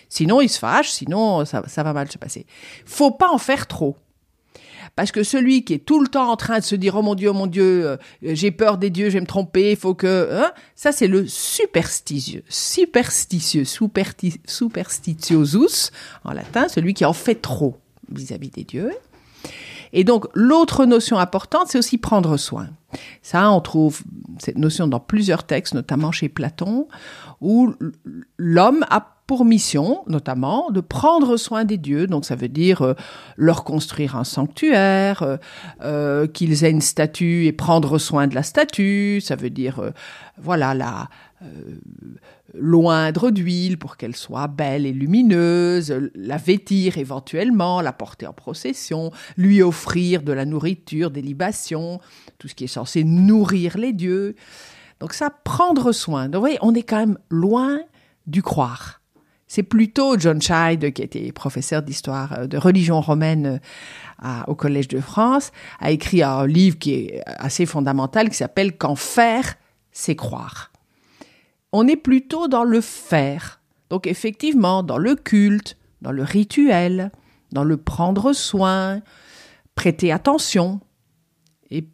[0.09, 0.91] Sinon, ils se fâchent.
[0.91, 2.45] Sinon, ça, ça va mal se passer.
[2.85, 3.97] Faut pas en faire trop.
[4.95, 7.15] Parce que celui qui est tout le temps en train de se dire oh mon
[7.15, 9.95] Dieu, oh mon Dieu, euh, j'ai peur des dieux, je vais me tromper, il faut
[9.95, 15.91] que hein, ça c'est le superstitieux, superstitieux, supersti superstitiosus
[16.23, 17.77] en latin, celui qui en fait trop
[18.11, 18.91] vis-à-vis des dieux.
[19.93, 22.69] Et donc l'autre notion importante, c'est aussi prendre soin.
[23.21, 24.01] Ça, on trouve
[24.39, 26.87] cette notion dans plusieurs textes, notamment chez Platon,
[27.41, 27.73] où
[28.37, 32.07] l'homme a pour mission, notamment, de prendre soin des dieux.
[32.07, 32.93] Donc ça veut dire euh,
[33.37, 35.37] leur construire un sanctuaire, euh,
[35.81, 39.21] euh, qu'ils aient une statue et prendre soin de la statue.
[39.21, 39.81] Ça veut dire,
[40.37, 41.09] voilà, la
[42.53, 49.11] loindre d'huile pour qu'elle soit belle et lumineuse, la vêtir éventuellement, la porter en procession,
[49.35, 51.99] lui offrir de la nourriture, des libations,
[52.37, 54.35] tout ce qui est censé nourrir les dieux.
[54.99, 56.25] Donc ça, prendre soin.
[56.25, 57.79] Donc vous voyez, on est quand même loin
[58.25, 59.02] du croire.
[59.53, 63.61] C'est plutôt John Child, qui était professeur d'histoire euh, de religion romaine
[64.23, 68.75] euh, au Collège de France, a écrit un livre qui est assez fondamental qui s'appelle
[68.75, 69.53] Qu'en faire,
[69.91, 70.71] c'est croire.
[71.71, 73.61] On est plutôt dans le faire.
[73.91, 77.11] Donc effectivement, dans le culte, dans le rituel,
[77.51, 79.01] dans le prendre soin,
[79.75, 80.79] prêter attention,
[81.69, 81.87] et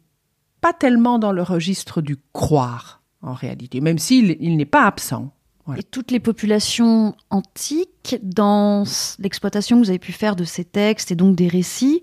[0.62, 5.30] pas tellement dans le registre du croire, en réalité, même s'il n'est pas absent.
[5.76, 8.84] Et toutes les populations antiques, dans
[9.18, 12.02] l'exploitation que vous avez pu faire de ces textes et donc des récits,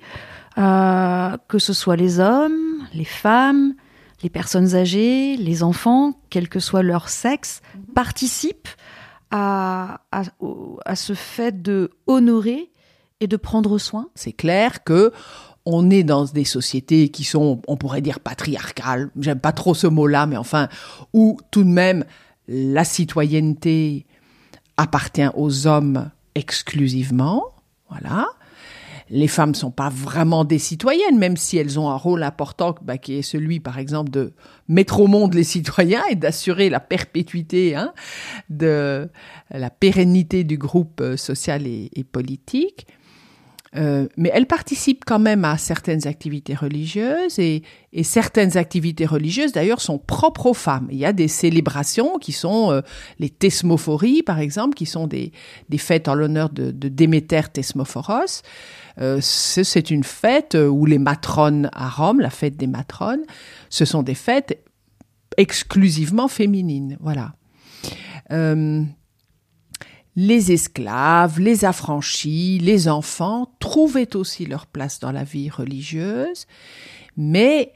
[0.57, 3.73] euh, que ce soit les hommes, les femmes,
[4.23, 7.93] les personnes âgées, les enfants, quel que soit leur sexe, mhm.
[7.93, 8.69] participent
[9.29, 12.71] à, à, ce fait de honorer
[13.19, 14.07] et de prendre soin.
[14.15, 15.11] C'est clair que
[15.65, 19.09] on est dans des sociétés qui sont, on pourrait dire patriarcales.
[19.19, 20.69] J'aime pas trop ce mot-là, mais enfin,
[21.11, 22.05] où tout de même
[22.47, 24.05] la citoyenneté
[24.77, 27.43] appartient aux hommes exclusivement,
[27.89, 28.27] voilà.
[29.09, 32.97] Les femmes sont pas vraiment des citoyennes, même si elles ont un rôle important, bah,
[32.97, 34.33] qui est celui, par exemple, de
[34.67, 37.93] mettre au monde les citoyens et d'assurer la perpétuité, hein,
[38.49, 39.09] de
[39.49, 42.85] la pérennité du groupe euh, social et politique.
[43.77, 47.63] Euh, mais elle participe quand même à certaines activités religieuses et,
[48.03, 50.87] certaines activités religieuses d'ailleurs sont propres aux femmes.
[50.91, 52.81] Il y a des célébrations qui sont euh,
[53.17, 55.31] les thesmophories par exemple, qui sont des,
[55.77, 58.43] fêtes en l'honneur de, Déméter Thesmophoros.
[58.99, 63.23] Euh, c'est une fête où les matrones à Rome, la fête des matrones,
[63.69, 64.63] ce sont des fêtes
[65.37, 66.97] exclusivement féminines.
[66.99, 67.33] Voilà
[70.17, 76.47] les esclaves, les affranchis, les enfants trouvaient aussi leur place dans la vie religieuse,
[77.15, 77.71] mais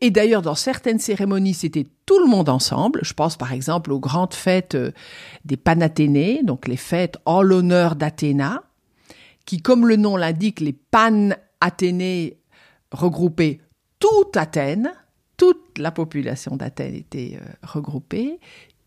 [0.00, 3.00] et, d'ailleurs, dans certaines cérémonies, c'était tout le monde ensemble.
[3.02, 4.90] Je pense par exemple aux grandes fêtes euh,
[5.44, 8.64] des Panathénées, donc les fêtes en l'honneur d'Athéna,
[9.44, 12.38] qui, comme le nom l'indique, les Pan-Athénées
[12.90, 13.60] regroupaient
[14.00, 14.92] toute Athènes,
[15.36, 18.40] toute la population d'Athènes était euh, regroupée,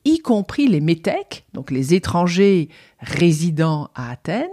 [0.06, 4.48] y compris les métèques, donc les étrangers résidant à Athènes,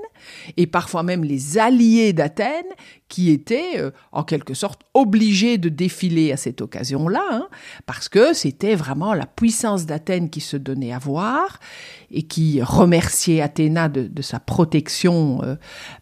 [0.57, 2.65] et parfois même les alliés d'Athènes,
[3.09, 7.49] qui étaient euh, en quelque sorte obligés de défiler à cette occasion-là, hein,
[7.87, 11.61] parce que c'était vraiment la puissance d'Athènes qui se donnait à voir,
[12.11, 15.57] et qui remerciait Athéna de, sa protection euh,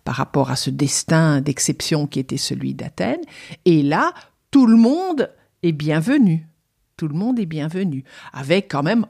[0.05, 3.23] par rapport à ce destin d'exception qui était celui d'Athènes.
[3.65, 4.13] Et là,
[4.51, 5.31] tout le monde
[5.63, 6.47] est bienvenu.
[6.97, 9.07] Tout le monde est bienvenu, avec quand même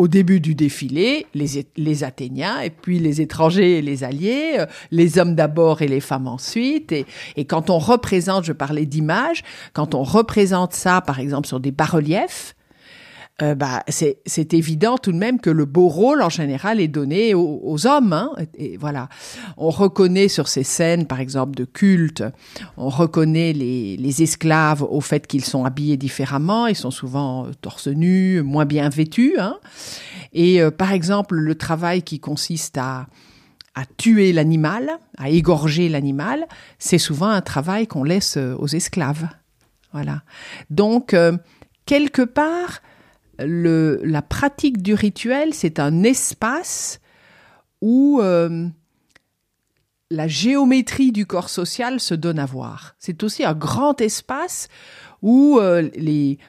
[0.00, 4.66] au début du défilé, les, les Athéniens, et puis les étrangers et les alliés, euh,
[4.90, 6.90] les hommes d'abord et les femmes ensuite.
[6.90, 7.04] Et,
[7.36, 11.70] et quand on représente, je parlais d'image, quand on représente ça, par exemple, sur des
[11.70, 12.54] bas-reliefs,
[13.42, 17.34] euh, bah, c'est évident tout de même que le beau rôle en général est donné
[17.34, 18.12] aux, hommes.
[18.12, 19.08] Hein, et, voilà,
[19.56, 22.22] on reconnaît sur ces scènes, par exemple de culte,
[22.76, 27.86] on reconnaît les, esclaves au fait qu'ils sont habillés différemment, ils sont souvent euh, torse
[27.86, 29.38] nu, moins bien vêtus.
[29.38, 29.56] Hein,
[30.34, 33.06] et euh, par exemple, le travail qui consiste à
[33.76, 36.48] à tuer l'animal, à égorger l'animal,
[36.80, 39.28] c'est souvent un travail qu'on laisse aux esclaves.
[39.92, 40.22] Voilà.
[40.70, 41.14] Donc,
[41.86, 42.80] quelque part,
[43.46, 47.00] la pratique du rituel, c'est un espace
[47.80, 48.68] où euh,
[50.10, 52.94] la géométrie du corps social se donne à voir.
[52.98, 54.68] C'est aussi un grand espace
[55.22, 55.90] où euh,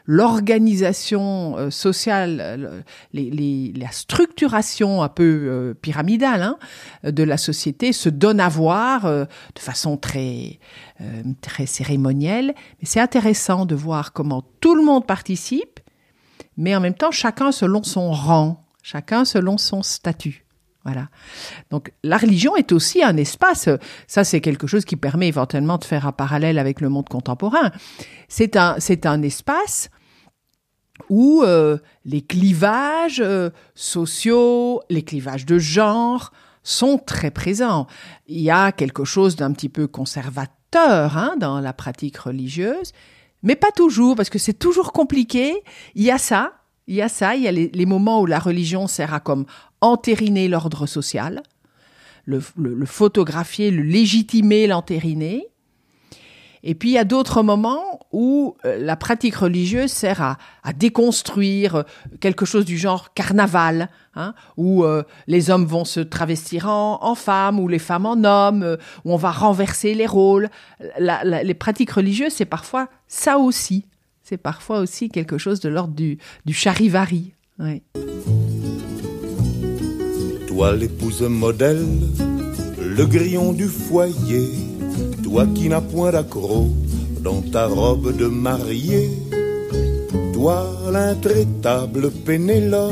[0.05, 2.83] l'organisation euh, sociale,
[3.13, 6.57] la structuration un peu pyramidale hein,
[7.03, 10.59] de la société se donne à voir de façon très,
[11.41, 12.55] très cérémonielle.
[12.79, 15.80] Mais c'est intéressant de voir comment tout le monde participe,
[16.57, 20.45] mais en même temps chacun selon son rang, chacun selon son statut.
[20.83, 21.09] Voilà.
[21.69, 23.69] Donc la religion est aussi un espace.
[24.07, 27.71] Ça, c'est quelque chose qui permet éventuellement de faire un parallèle avec le monde contemporain.
[28.29, 29.89] C'est un, c'est un espace
[31.09, 36.31] où euh, les clivages euh, sociaux, les clivages de genre
[36.63, 37.87] sont très présents.
[38.27, 42.93] Il y a quelque chose d'un petit peu conservateur hein, dans la pratique religieuse,
[43.43, 45.63] mais pas toujours, parce que c'est toujours compliqué.
[45.95, 46.53] Il y a ça,
[46.87, 49.45] il y a ça, il y a les, moments où la religion sert à comme
[49.81, 51.41] entériner l'ordre social,
[52.25, 52.39] le,
[52.85, 55.47] photographier, le légitimer, l'entériner.
[56.64, 60.38] Et puis il y a d'autres moments où euh, la pratique religieuse sert à,
[60.74, 61.84] déconstruire
[62.20, 67.59] quelque chose du genre carnaval, hein, où euh, les hommes vont se travestir en, femmes,
[67.59, 70.49] ou les femmes en hommes, euh, où on va renverser les rôles.
[70.99, 73.86] les pratiques religieuses, c'est parfois ça aussi.
[74.24, 76.18] C'est parfois aussi quelque chose de l'ordre du
[76.53, 77.34] charivari.
[80.47, 81.86] Toi l'épouse modèle,
[82.80, 84.70] le grillon du foyer,
[85.32, 86.67] toi qui n'as point d'accro
[87.21, 89.11] dans ta robe de mariée,
[90.34, 92.91] toi l'intraitable Pénélope,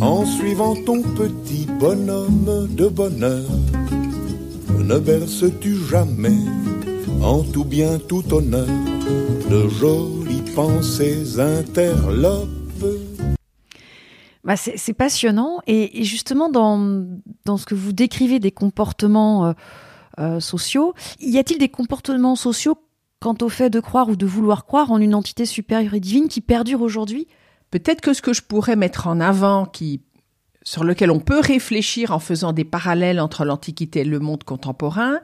[0.00, 3.50] en suivant ton petit bonhomme de bonheur,
[4.78, 6.38] ne berces-tu jamais
[7.20, 8.68] en tout bien, tout honneur,
[9.50, 12.48] de jolies pensées interlopes?
[14.44, 15.60] Bah c'est passionnant.
[15.68, 17.06] Et, justement, dans,
[17.44, 19.52] dans, ce que vous décrivez des comportements euh,
[20.18, 22.76] euh, sociaux, y a-t-il des comportements sociaux
[23.20, 26.28] quant au fait de croire ou de vouloir croire en une entité supérieure et divine
[26.28, 27.28] qui perdure aujourd'hui?
[27.70, 30.02] Peut-être que ce que je pourrais mettre en avant, qui,
[30.62, 35.20] sur lequel on peut réfléchir en faisant des parallèles entre l'Antiquité et le monde contemporain,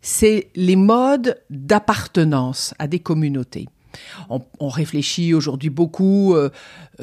[0.00, 3.68] c'est les modes d'appartenance à des communautés.
[4.28, 6.50] On, réfléchit aujourd'hui beaucoup euh,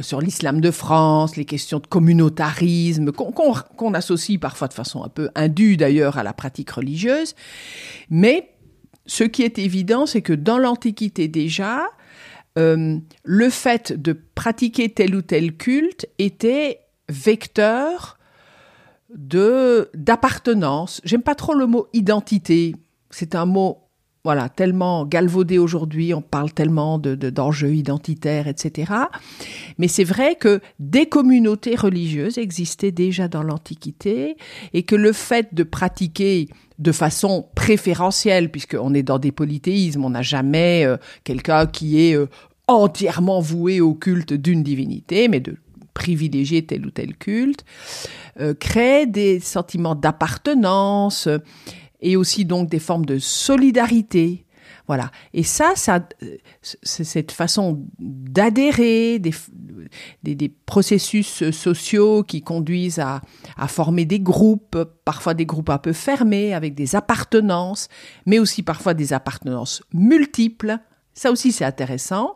[0.01, 5.29] sur l'islam de France, les questions de communautarisme, qu'on associe parfois de façon un peu
[5.35, 7.35] indue d'ailleurs à la pratique religieuse.
[8.09, 8.51] Mais
[9.05, 11.83] ce qui est évident, c'est que dans l'Antiquité déjà,
[12.57, 16.79] euh, le fait de pratiquer tel ou tel culte était
[17.09, 18.17] vecteur
[19.09, 21.01] d'appartenance.
[21.03, 22.75] J'aime pas trop le mot identité.
[23.11, 23.84] C'est un mot
[24.25, 28.91] voilà, tellement galvaudé aujourd'hui, on parle tellement de, d'enjeux identitaires, etc.
[29.77, 34.35] Mais c'est vrai que des communautés religieuses existaient déjà dans l'Antiquité
[34.73, 36.49] et que le fait de pratiquer
[36.79, 42.17] de façon préférentielle, puisqu'on est dans des polythéismes, on n'a jamais euh, quelqu'un qui est
[42.17, 42.25] euh,
[42.67, 45.55] entièrement voué au culte d'une divinité, mais de
[45.93, 47.63] privilégier tel ou tel culte,
[48.39, 51.29] euh, crée des sentiments d'appartenance
[52.05, 54.45] et aussi donc des formes de solidarité.
[54.87, 55.09] Voilà.
[55.33, 56.07] Et ça, ça
[56.61, 63.21] c'est cette façon d'adhérer, des, processus sociaux qui conduisent à,
[63.67, 67.87] former des groupes, parfois des groupes un peu fermés, avec des appartenances,
[68.27, 70.77] mais aussi parfois des appartenances multiples.
[71.15, 72.35] Ça aussi, c'est intéressant,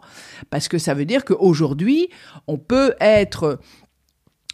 [0.49, 2.09] parce que ça veut dire qu'aujourd'hui,
[2.47, 2.95] on peut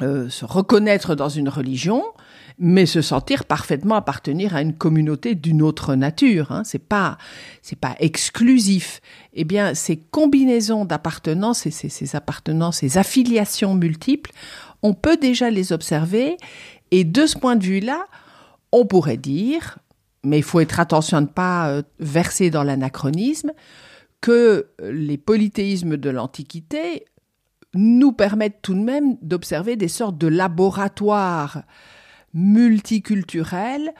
[0.01, 2.03] euh, se reconnaître dans une religion,
[2.58, 6.51] mais se sentir parfaitement appartenir à une communauté d'une autre nature.
[6.51, 6.64] Hein.
[6.64, 7.18] C'est pas,
[7.62, 9.01] c'est pas exclusif.
[9.34, 14.32] Eh bien, ces combinaisons d'appartenance ces, ces appartenances, ces affiliations multiples,
[14.82, 16.38] on peut déjà les observer.
[16.91, 18.06] Et de ce point de vue-là,
[18.72, 19.80] on pourrait dire,
[20.24, 23.51] mais il faut être attention à ne pas euh, verser dans l'anachronisme,
[24.22, 27.06] que les polythéismes de l'Antiquité
[27.76, 31.64] nous permettent tout de même d'observer des sortes de laboratoires
[32.36, 33.94] multiculturel,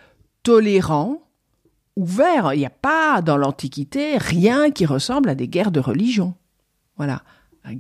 [0.44, 1.22] tolérant,
[1.96, 2.54] ouvert.
[2.54, 6.36] Il n'y a pas dans l'Antiquité rien qui ressemble à des guerres de religion.
[6.98, 7.24] Voilà,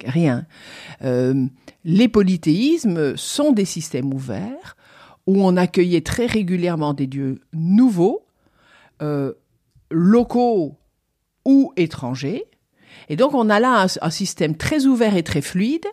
[0.05, 0.47] rien.
[1.03, 1.45] Euh,
[1.83, 4.75] les polythéismes sont des systèmes ouverts
[5.27, 8.25] où on accueillait très régulièrement des dieux nouveaux,
[9.01, 9.33] euh,
[9.91, 10.77] locaux
[11.45, 12.45] ou étrangers.
[13.09, 15.85] Et donc on a là un système très ouvert et très fluide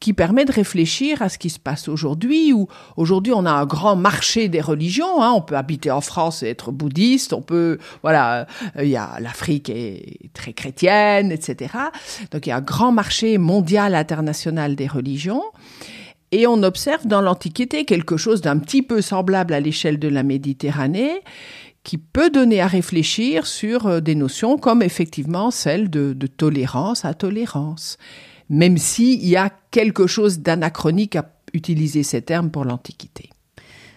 [0.00, 3.66] qui permet de réfléchir à ce qui se passe aujourd'hui, où aujourd'hui on a un
[3.66, 5.22] grand marché des religions.
[5.22, 5.32] Hein.
[5.32, 7.32] On peut habiter en France et être bouddhiste.
[7.32, 8.46] On peut, voilà,
[8.76, 11.74] euh, il y a l'Afrique est très chrétienne, etc.
[12.30, 15.42] Donc il y a un grand marché mondial international des religions.
[16.30, 20.22] Et on observe dans l'Antiquité quelque chose d'un petit peu semblable à l'échelle de la
[20.22, 21.22] Méditerranée,
[21.84, 27.04] qui peut donner à réfléchir sur euh, des notions comme effectivement celle de, de tolérance
[27.04, 27.96] à tolérance,
[28.48, 33.30] même s'il y a quelque chose d'anachronique à utiliser ces termes pour l'Antiquité.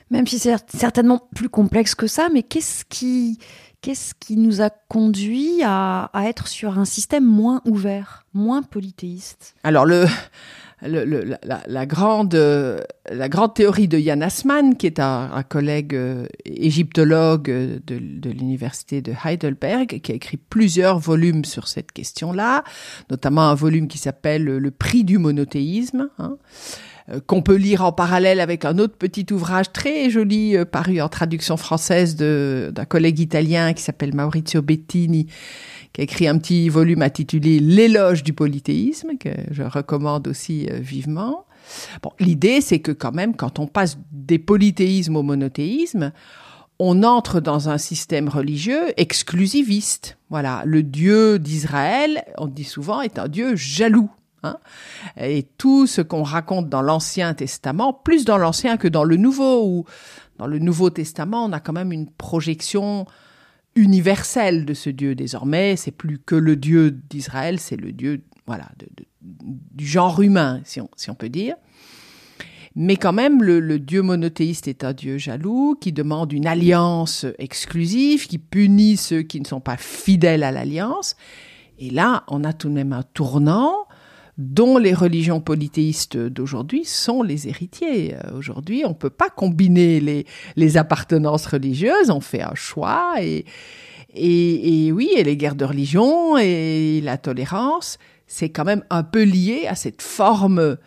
[0.10, 3.40] Même si c'est certainement plus complexe que ça, mais qu'est-ce qui,
[3.82, 9.86] qu'est-ce qui nous a conduit à, être sur un système moins ouvert, moins polythéiste Alors
[9.86, 10.06] la,
[11.86, 12.36] grande,
[13.10, 19.14] la grande théorie de Jan Assmann, qui est un, collègue euh, égyptologue de, l'université de
[19.26, 22.64] Heidelberg, qui a écrit plusieurs volumes sur cette question-là,
[23.10, 26.10] notamment un volume qui s'appelle Le prix du monothéisme.
[26.20, 26.38] Hein,
[27.28, 31.10] qu'on peut lire en parallèle avec un autre petit ouvrage très joli euh, paru en
[31.10, 35.28] traduction française d'un collègue italien qui s'appelle Maurizio Bettini,
[35.94, 40.78] qui a écrit un petit volume intitulé L'éloge du polythéisme, que je recommande aussi euh,
[40.80, 41.46] vivement.
[42.02, 46.12] Bon, l'idée, c'est que quand même, quand on passe des polythéismes au monothéisme,
[46.80, 50.18] on entre dans un système religieux exclusiviste.
[50.30, 54.10] Voilà, le Dieu d'Israël, on dit souvent, est un Dieu jaloux.
[54.44, 54.58] Hein
[55.18, 59.66] et tout ce qu'on raconte dans l'Ancien Testament, plus dans l'Ancien que dans le Nouveau,
[59.66, 59.86] ou
[60.38, 63.06] dans le Nouveau Testament, on a quand même une projection
[63.76, 65.76] universelle de ce Dieu désormais.
[65.76, 68.70] C'est plus que le Dieu d'Israël, c'est le Dieu, voilà,
[69.22, 71.56] du genre humain, si on, peut dire.
[72.76, 78.28] Mais quand même, le, Dieu monothéiste est un Dieu jaloux qui demande une alliance exclusive,
[78.28, 81.16] qui punit ceux qui ne sont pas fidèles à l'alliance.
[81.78, 83.76] Et là, on a tout de même un tournant
[84.38, 88.16] dont les religions polythéistes d'aujourd'hui sont les héritiers.
[88.16, 90.26] Euh, aujourd'hui, on ne peut pas combiner les,
[90.56, 93.46] les appartenances religieuses, on fait un choix et,
[94.92, 99.66] oui, et les guerres de religion et la tolérance, c'est quand même un peu lié
[99.68, 100.78] à cette forme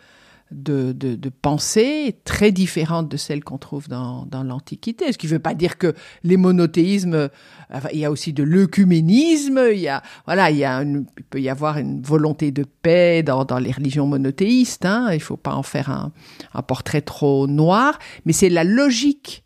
[0.51, 5.11] de, de, pensée très différente de celle qu'on trouve dans, dans l'Antiquité.
[5.11, 5.93] Ce qui ne veut pas dire que
[6.23, 7.29] les monothéismes,
[7.73, 12.51] enfin, il y a aussi de l'œcuménisme, il voilà, il peut y avoir une volonté
[12.51, 16.11] de paix dans, dans les religions monothéistes, hein, il ne faut pas en faire un,
[16.53, 19.43] un portrait trop noir, mais c'est la logique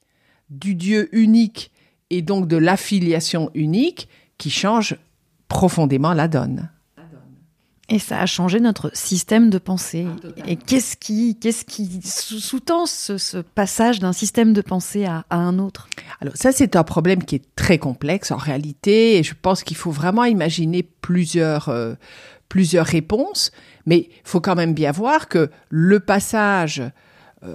[0.49, 1.71] du Dieu unique
[2.09, 4.97] et donc de l'affiliation unique qui change
[5.47, 6.69] profondément la donne.
[7.89, 10.05] Et ça a changé notre système de pensée.
[10.07, 15.25] Ah, et qu'est-ce qui, qu'est-ce qui sous-tend ce, ce, passage d'un système de pensée à,
[15.29, 15.89] à, un autre?
[16.21, 19.17] Alors ça, c'est un problème qui est très complexe en réalité.
[19.17, 21.95] Et je pense qu'il faut vraiment imaginer plusieurs, euh,
[22.47, 23.51] plusieurs réponses.
[23.87, 26.89] Mais il faut quand même bien voir que le passage euh,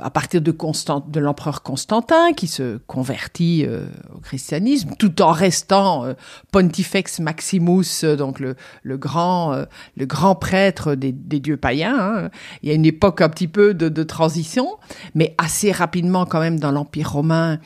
[0.01, 5.31] à partir de, Constant, de l'empereur Constantin, qui se convertit euh, au christianisme, tout en
[5.31, 6.15] restant euh,
[6.53, 9.65] Pontifex Maximus, euh, donc le, le grand, euh,
[9.97, 11.99] le grand prêtre des, des dieux païens.
[11.99, 12.31] Hein.
[12.63, 14.79] Il y a une époque un petit peu de, de transition,
[15.15, 17.59] mais assez rapidement quand même dans l'Empire romain,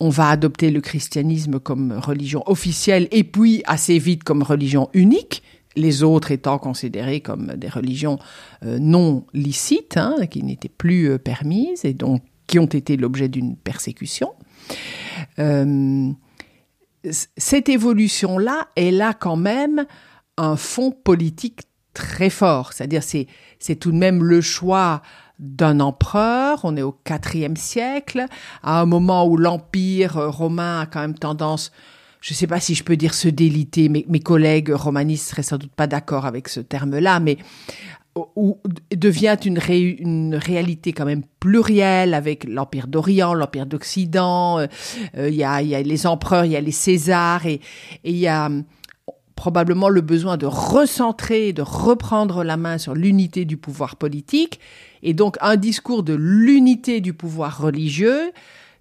[0.00, 5.42] on va adopter le christianisme comme religion officielle et puis assez vite comme religion unique
[5.78, 8.18] les autres étant considérées comme des religions
[8.64, 13.28] euh, non licites, hein, qui n'étaient plus euh, permises et donc qui ont été l'objet
[13.28, 14.32] d'une persécution.
[15.38, 16.10] Euh,
[17.36, 19.86] cette évolution-là, elle a quand même
[20.36, 21.62] un fond politique
[21.94, 23.26] très fort, c'est-à-dire c'est
[23.58, 25.02] c'est tout de même le choix
[25.38, 28.26] d'un empereur, on est au IVe siècle,
[28.62, 31.70] à un moment où l'empire romain a quand même tendance
[32.20, 35.58] je ne sais pas si je peux dire se déliter, mes, collègues romanistes seraient sans
[35.58, 37.38] doute pas d'accord avec ce terme-là, mais
[38.34, 38.58] où
[38.90, 44.68] devient une, ré, une réalité quand même plurielle avec l'Empire d'Orient, l'Empire d'Occident, il
[45.16, 47.60] euh, y, a, y a les empereurs, il y a les Césars, et
[48.02, 48.50] il y a
[49.36, 54.58] probablement le besoin de recentrer, de reprendre la main sur l'unité du pouvoir politique,
[55.04, 58.32] et donc un discours de l'unité du pouvoir religieux,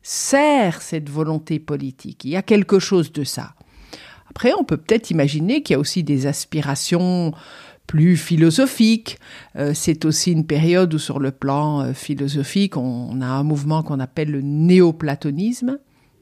[0.10, 2.24] sert cette volonté politique.
[2.24, 3.56] Il y a quelque chose de ça.
[4.30, 7.34] Après, on peut peut-être imaginer qu'il y a aussi des aspirations
[7.88, 9.20] plus philosophiques.
[9.58, 13.44] Euh, c'est aussi une période où, sur le plan euh, philosophique, on, on, a un
[13.44, 15.78] mouvement qu'on appelle le néoplatonisme,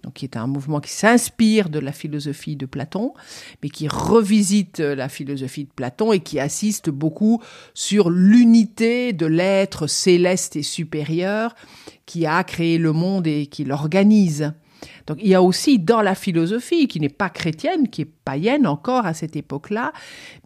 [0.06, 3.14] donc qui est un mouvement qui s'inspire de la philosophie de Platon,
[3.64, 7.42] mais qui revisite la philosophie de Platon et qui assiste beaucoup
[7.74, 11.56] sur l'unité de l'être céleste et supérieur
[12.06, 14.54] qui a créé le monde et qui l'organise.
[15.08, 18.68] Donc il y a aussi dans la philosophie, qui n'est pas chrétienne, qui est païenne
[18.68, 19.92] encore à cette époque-là,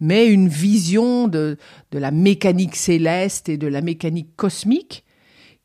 [0.00, 1.58] mais une vision de,
[1.92, 5.04] de la mécanique céleste et de la mécanique cosmique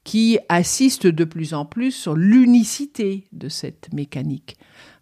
[0.05, 4.55] qui assiste de plus en plus sur l'unicité de cette mécanique.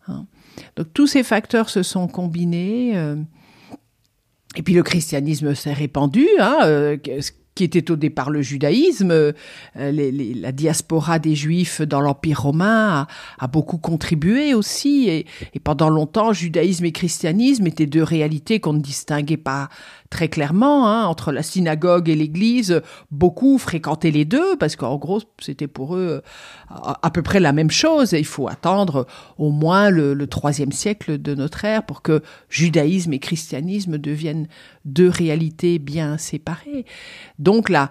[0.08, 0.26] Hein.
[0.76, 2.94] Donc tous ces facteurs se sont combinés.
[2.96, 3.18] Euh,
[4.56, 6.98] et puis le christianisme s'est répandu, hein, euh,
[7.56, 9.12] qui était au départ le judaïsme.
[9.12, 9.34] Euh,
[9.76, 13.08] la diaspora des juifs dans l'Empire romain
[13.40, 15.10] a, beaucoup contribué aussi.
[15.10, 19.70] Et, et, pendant longtemps, judaïsme et christianisme étaient deux réalités qu'on ne distinguait pas
[20.14, 25.22] très clairement, hein, entre la synagogue et l'église, beaucoup fréquentaient les deux, parce qu'en gros,
[25.40, 28.14] c'était pour eux euh, à, peu près la même chose.
[28.14, 29.08] Et il faut attendre
[29.40, 34.48] au moins le, troisième siècle de notre ère pour que judaïsme et christianisme deviennent
[34.86, 36.86] deux réalités bien séparées.
[37.40, 37.90] Donc là,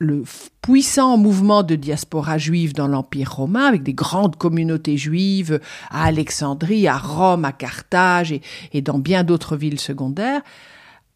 [0.00, 0.22] le
[0.62, 5.60] puissant mouvement de diaspora juive dans l'Empire romain, avec des grandes communautés juives
[5.90, 8.34] à Alexandrie, à Rome, à Carthage
[8.72, 10.40] et dans bien d'autres villes secondaires,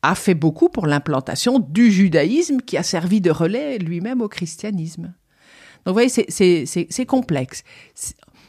[0.02, 5.14] a fait beaucoup pour l'implantation du judaïsme qui a servi de relais lui-même au christianisme.
[5.84, 7.62] Donc vous voyez, c'est complexe.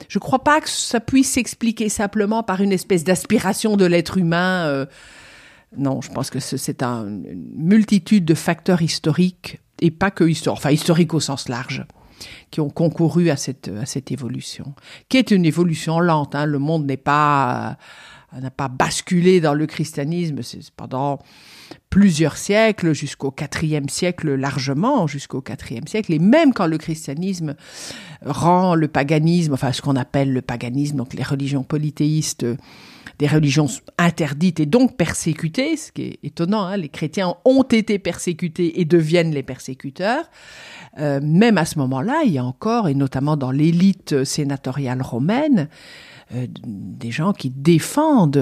[0.07, 4.17] Je ne crois pas que ça puisse s'expliquer simplement par une espèce d'aspiration de l'être
[4.17, 4.65] humain.
[4.67, 4.85] Euh,
[5.77, 7.23] non, je pense que c'est une
[7.55, 11.85] multitude de facteurs historiques, et pas que historiques, enfin historiques au sens large,
[12.51, 14.75] qui ont concouru à cette, à cette évolution,
[15.09, 16.35] qui est une évolution lente.
[16.35, 16.45] Hein.
[16.45, 17.77] Le monde n'est pas
[18.41, 20.39] n'a pas basculé dans le christianisme
[20.75, 21.19] pendant
[21.89, 27.55] plusieurs siècles, jusqu'au IVe siècle largement, jusqu'au IVe siècle, et même quand le christianisme
[28.25, 32.45] rend le paganisme, enfin ce qu'on appelle le paganisme, donc les religions polythéistes,
[33.19, 33.67] des religions
[33.97, 38.85] interdites et donc persécutées, ce qui est étonnant, hein, les chrétiens ont été persécutés et
[38.85, 40.25] deviennent les persécuteurs.
[40.99, 45.69] Euh, même à ce moment-là, il y a encore, et notamment dans l'élite sénatoriale romaine,
[46.31, 48.41] des gens qui défendent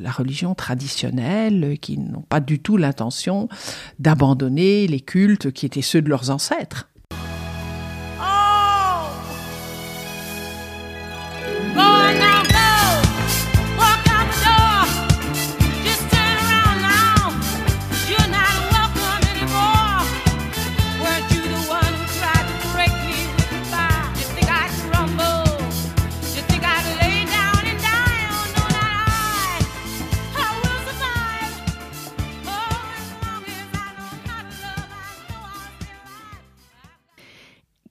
[0.00, 3.48] la religion traditionnelle, qui n'ont pas du tout l'intention
[3.98, 6.91] d'abandonner les cultes qui étaient ceux de leurs ancêtres.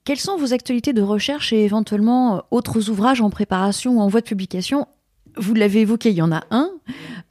[0.04, 4.08] Quelles sont vos actualités de recherche et éventuellement euh, autres ouvrages en préparation ou en
[4.08, 4.88] voie de publication?
[5.36, 6.70] Vous l'avez évoqué, il y en a un.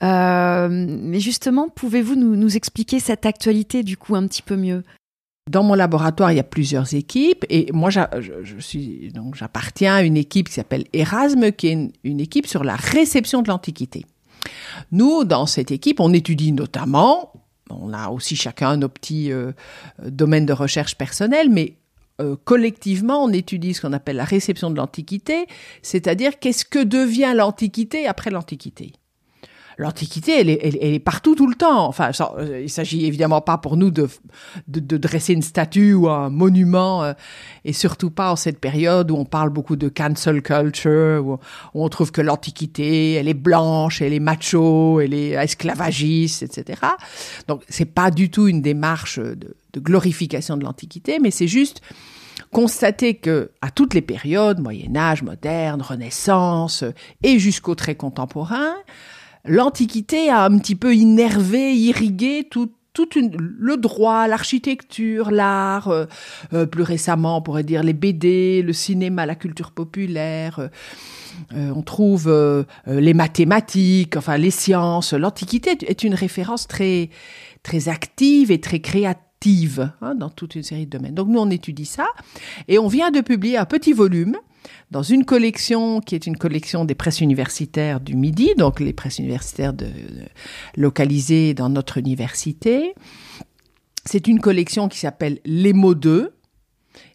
[0.03, 4.83] Euh, mais justement, pouvez-vous nous, expliquer cette actualité du coup un petit peu mieux?
[5.49, 8.01] Dans mon laboratoire, il y a plusieurs équipes et moi, je,
[8.59, 12.75] suis donc j'appartiens à une équipe qui s'appelle Erasme, qui est une, équipe sur la
[12.75, 14.05] réception de l'Antiquité.
[14.91, 17.33] Nous, dans cette équipe, on étudie notamment,
[17.69, 19.51] on a aussi chacun nos petits euh,
[20.03, 21.75] domaines de recherche personnels, mais
[22.21, 25.47] euh, collectivement, on étudie ce qu'on appelle la réception de l'Antiquité,
[25.81, 28.93] c'est-à-dire qu'est-ce que devient l'Antiquité après l'Antiquité.
[29.77, 31.87] L'Antiquité, elle est, partout tout le temps.
[31.87, 34.07] Enfin, euh, il s'agit évidemment pas pour nous de,
[34.67, 37.13] dresser une statue ou un monument, euh,
[37.65, 41.39] et surtout pas en cette période où on parle beaucoup de cancel culture, où,
[41.73, 46.81] on trouve que l'Antiquité, elle est blanche, elle est macho, elle est esclavagiste, etc.
[47.47, 51.81] Donc, c'est pas du tout une démarche de, de glorification de l'Antiquité, mais c'est juste
[52.51, 56.83] constater que à toutes les périodes, Moyen Âge, moderne, Renaissance
[57.23, 58.75] et jusqu'au très contemporain,
[59.45, 62.69] l'Antiquité a un petit peu innervé, irrigué tout,
[63.15, 66.05] le droit, l'architecture, l'art, euh,
[66.53, 70.69] euh, plus récemment on pourrait dire les BD, le cinéma, la culture populaire.
[71.53, 72.31] Euh, on trouve
[72.85, 75.13] les mathématiques, enfin les sciences.
[75.13, 77.09] L'Antiquité est une référence très
[77.63, 79.31] très active et très créative
[80.01, 81.15] Hein, dans toute une série de domaines.
[81.15, 82.05] Donc nous, on étudie ça
[82.67, 84.37] et on vient de publier un petit volume
[84.91, 89.19] dans une collection qui est une collection des presses universitaires du Midi, donc les presses
[89.19, 89.73] universitaires
[90.75, 92.93] localisées dans notre université.
[94.05, 96.33] C'est une collection qui s'appelle Les mots de.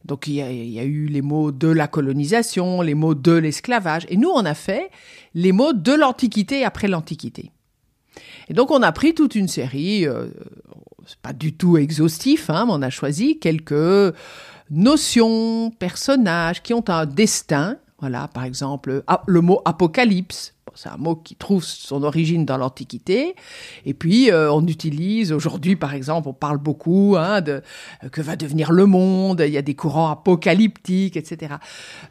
[0.04, 3.14] Donc il y, a, il y, a, eu les mots de la colonisation, les mots
[3.14, 4.90] de l'esclavage, et nous on a fait
[5.34, 7.50] les mots de l'Antiquité après l'Antiquité.
[8.48, 10.28] Et donc on a pris toute une série, euh,
[11.06, 14.14] c'est pas du tout exhaustif, hein, mais on a choisi quelques
[14.70, 17.76] notions, personnages qui ont un destin.
[17.98, 22.58] Voilà, par exemple, ah, le mot apocalypse c'est un mot qui trouve son origine dans
[22.58, 23.34] l'Antiquité.
[23.84, 27.62] Et puis, euh, on utilise aujourd'hui, par exemple, on parle beaucoup hein, de
[28.04, 29.42] euh, que va devenir le monde.
[29.46, 31.54] Il y a des courants apocalyptiques, etc.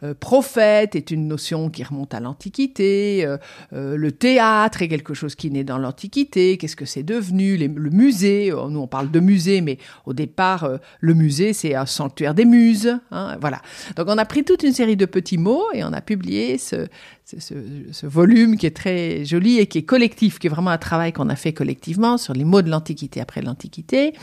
[0.03, 3.25] Euh, prophète est une notion qui remonte à l'Antiquité.
[3.71, 6.57] le théâtre est quelque chose qui naît dans l'Antiquité.
[6.57, 7.57] Qu'est-ce que c'est devenu?
[7.57, 10.67] Le musée, nous on parle de musée, mais au départ,
[10.99, 12.97] le musée c'est un sanctuaire des muses.
[13.11, 13.61] Hein, voilà.
[13.95, 16.87] Donc on a pris toute une série de petits mots et on a publié ce,
[17.25, 17.55] ce,
[17.91, 21.11] ce volume qui est très joli et qui est collectif, qui est vraiment un travail
[21.11, 24.13] qu'on a fait collectivement sur les mots de l'Antiquité après l'Antiquité.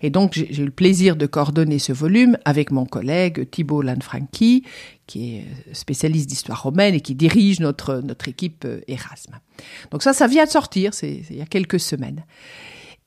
[0.00, 4.64] Et donc, j'ai eu le plaisir de coordonner ce volume avec mon collègue Thibault Lanfranchi,
[5.06, 9.38] qui est spécialiste d'histoire romaine et qui dirige notre, notre équipe euh, Erasme.
[9.90, 12.24] Donc ça, ça vient de sortir, c'est il y a quelques semaines.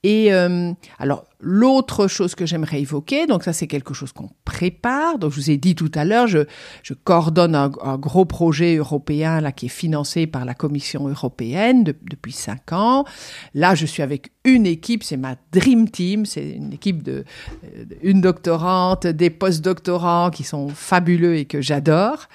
[0.04, 5.20] Et euh, alors l'autre chose que j'aimerais évoquer, donc ça c'est quelque chose qu'on prépare.
[5.20, 6.40] Donc je vous ai dit tout à l'heure, je,
[6.82, 12.32] je coordonne un, gros projet européen là qui est financé par la Commission européenne depuis
[12.32, 13.06] cinq ans.
[13.54, 17.24] Là je suis avec une équipe, c'est ma dream team, c'est une équipe de
[17.64, 22.28] euh, une doctorante, des post-doctorants qui sont fabuleux et que j'adore.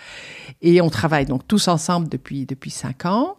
[0.62, 3.38] Et on travaille donc tous ensemble depuis depuis cinq ans.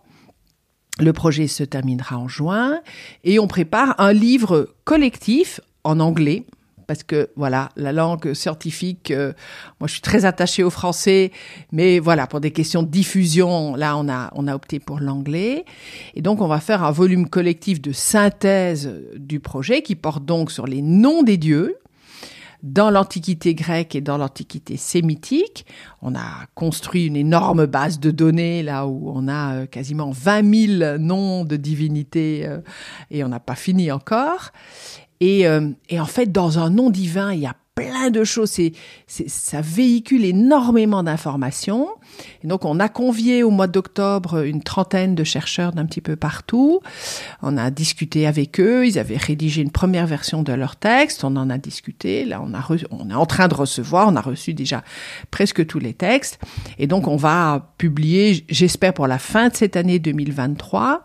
[1.00, 2.80] Le projet se terminera en juin
[3.24, 6.46] et on prépare un livre collectif en anglais
[6.88, 9.34] parce que voilà, la langue scientifique, euh,
[9.80, 11.32] moi je suis très attachée au français,
[11.72, 15.66] mais voilà, pour des questions de diffusion, là on a, on a opté pour l'anglais.
[16.16, 20.50] Et donc on va faire un volume collectif de synthèse du projet qui porte donc
[20.50, 21.76] sur les noms des dieux,
[22.64, 25.66] dans l'Antiquité grecque et dans l'Antiquité sémitique.
[26.02, 30.78] On a construit une énorme base de données là où on a euh, quasiment 20
[30.80, 32.60] 000 noms de divinités euh,
[33.12, 34.52] et on n'a pas fini encore.
[35.20, 38.60] Et, euh, et, en fait, dans un nom divin, il y a plein de choses.
[39.08, 41.90] Ça véhicule énormément d'informations.
[42.44, 46.82] Donc, on a convié au mois d'octobre une trentaine de chercheurs d'un petit peu partout.
[47.42, 48.86] On a discuté avec eux.
[48.86, 51.24] Ils avaient rédigé une première version de leur texte.
[51.24, 52.26] On en a discuté.
[52.26, 52.54] Là, on,
[52.92, 54.08] on est en train de recevoir.
[54.08, 54.84] On a reçu déjà
[55.32, 56.40] presque tous les textes.
[56.78, 61.04] Et donc, on va publier, j'espère pour la fin de cette année 2023,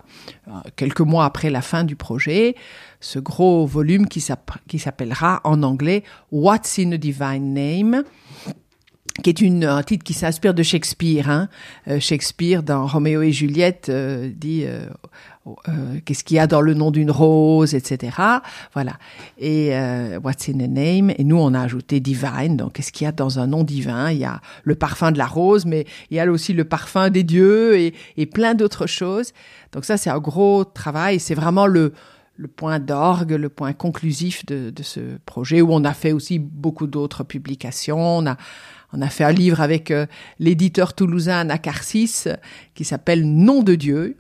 [0.49, 2.55] euh, quelques mois après la fin du projet,
[3.01, 8.05] ce gros volume qui s'appellera en anglais What's in a Divine Name?
[9.23, 11.29] Qui est une, un titre qui s'inspire de Shakespeare.
[11.29, 11.49] Hein.
[11.89, 14.87] Euh, Shakespeare, dans Roméo et Juliette, euh, dit euh,
[16.05, 18.17] qu'est-ce qu'il y a dans le nom d'une rose, etc.
[18.73, 18.95] Voilà.
[19.39, 19.73] Et
[20.23, 21.13] What's in a name?
[21.19, 22.57] Et nous, on a ajouté divine.
[22.57, 24.11] Donc, qu'est-ce qu'il y a dans un nom divin?
[24.11, 27.11] Il y a le parfum de la rose, mais il y a aussi le parfum
[27.11, 29.33] des dieux et, et plein d'autres choses.
[29.73, 31.21] Donc ça, c'est un gros travail.
[31.21, 31.93] C'est vraiment le
[32.37, 36.39] le point d'orgue, le point conclusif de, de, ce projet, où on a fait aussi
[36.39, 38.19] beaucoup d'autres publications.
[38.19, 38.37] On a,
[38.93, 40.07] on a fait un livre avec euh,
[40.39, 42.29] l'éditeur toulousain Anacarsis
[42.75, 44.17] qui s'appelle Nom de Dieu,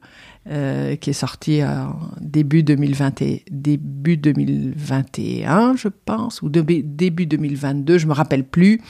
[0.48, 8.06] euh, qui est sorti en début, 2020 début 2021, je pense, ou début 2022, je
[8.06, 8.80] me rappelle plus,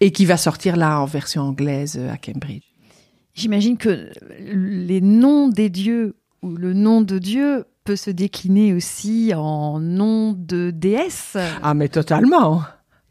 [0.00, 2.62] et qui va sortir là en version anglaise à Cambridge.
[3.34, 9.32] J'imagine que les noms des dieux ou le nom de Dieu peut se décliner aussi
[9.34, 11.36] en nom de déesse.
[11.62, 12.62] Ah, mais totalement.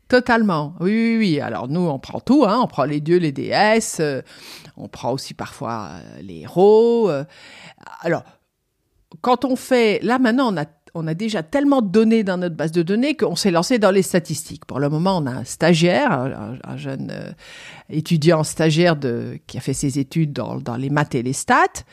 [0.10, 0.74] Totalement.
[0.80, 1.40] Oui, oui, oui.
[1.40, 2.44] Alors nous, on prend tout.
[2.44, 2.60] Hein.
[2.64, 4.00] On prend les dieux, les déesses.
[4.00, 4.22] Euh,
[4.76, 7.10] on prend aussi parfois euh, les héros.
[7.12, 7.24] Euh.
[8.02, 8.24] alors,
[9.22, 10.00] quand on fait...
[10.02, 10.52] Là, maintenant,
[10.96, 13.92] on a déjà tellement de données dans notre base de données qu'on s'est lancé dans
[13.92, 14.66] les statistiques.
[14.66, 17.14] Pour le moment, on a un stagiaire, un, jeune
[17.90, 21.84] étudiant stagiaire de, qui a fait ses études dans, dans, les maths et les stats,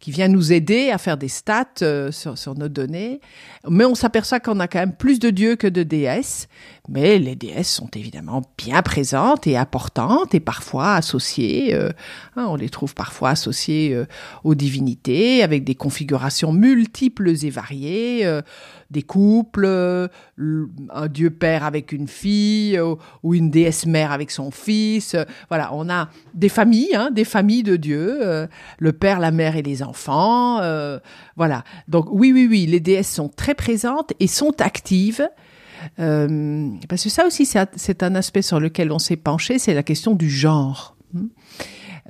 [0.00, 3.20] qui vient nous aider à faire des stats euh, sur, sur, nos données.
[3.68, 6.48] Mais on s'aperçoit qu'on a quand même plus de dieux que de déesses.
[6.88, 11.74] Mais les déesses sont évidemment bien présentes et importantes et parfois associées.
[11.74, 11.90] Euh,
[12.36, 13.96] hein, on les trouve parfois associées
[14.44, 18.26] aux divinités avec des configurations multiples et variées
[18.92, 20.08] des couples, euh,
[20.90, 25.16] un dieu père avec une fille euh, ou une déesse mère avec son fils.
[25.42, 29.56] Euh, voilà, on a des familles, hein, des familles de dieux, le père, la mère
[29.56, 30.60] et les enfants.
[31.36, 31.64] voilà.
[31.88, 35.28] Donc oui, oui, oui, les déesses sont très présentes et sont actives.
[35.96, 40.14] parce que ça aussi, c'est un aspect sur lequel on s'est penché, c'est la question
[40.14, 40.96] du genre.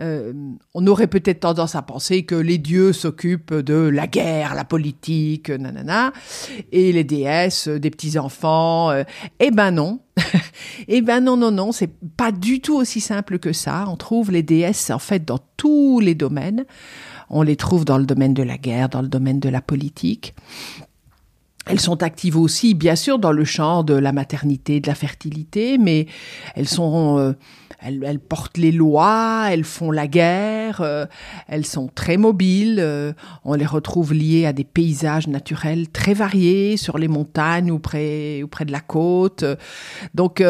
[0.00, 0.32] Euh,
[0.74, 5.50] on aurait peut-être tendance à penser que les dieux s'occupent de la guerre, la politique,
[5.50, 6.12] nanana,
[6.70, 8.90] et les déesses des petits enfants.
[8.90, 9.04] Euh,
[9.38, 10.00] eh ben non.
[10.88, 13.84] eh ben non, non, non, c'est pas du tout aussi simple que ça.
[13.88, 16.64] On trouve les déesses en fait dans tous les domaines.
[17.28, 20.34] On les trouve dans le domaine de la guerre, dans le domaine de la politique.
[21.66, 25.78] Elles sont actives aussi, bien sûr, dans le champ de la maternité, de la fertilité,
[25.78, 26.06] mais
[26.56, 27.32] elles sont, euh,
[27.84, 31.06] elles, portent les lois, elles font la guerre, euh,
[31.48, 32.78] elles sont très mobiles.
[32.80, 33.12] Euh,
[33.44, 38.42] on les retrouve liées à des paysages naturels très variés sur les montagnes ou près
[38.42, 39.44] ou près de la côte.
[40.14, 40.42] Donc,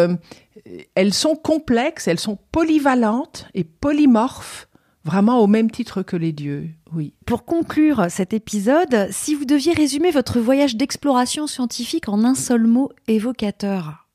[0.94, 4.68] elles sont complexes, elles sont polyvalentes et polymorphes
[5.04, 7.14] vraiment au même titre que les dieux, oui.
[7.26, 12.66] Pour conclure cet épisode, si vous deviez résumer votre voyage d'exploration scientifique en un seul
[12.66, 14.06] mot évocateur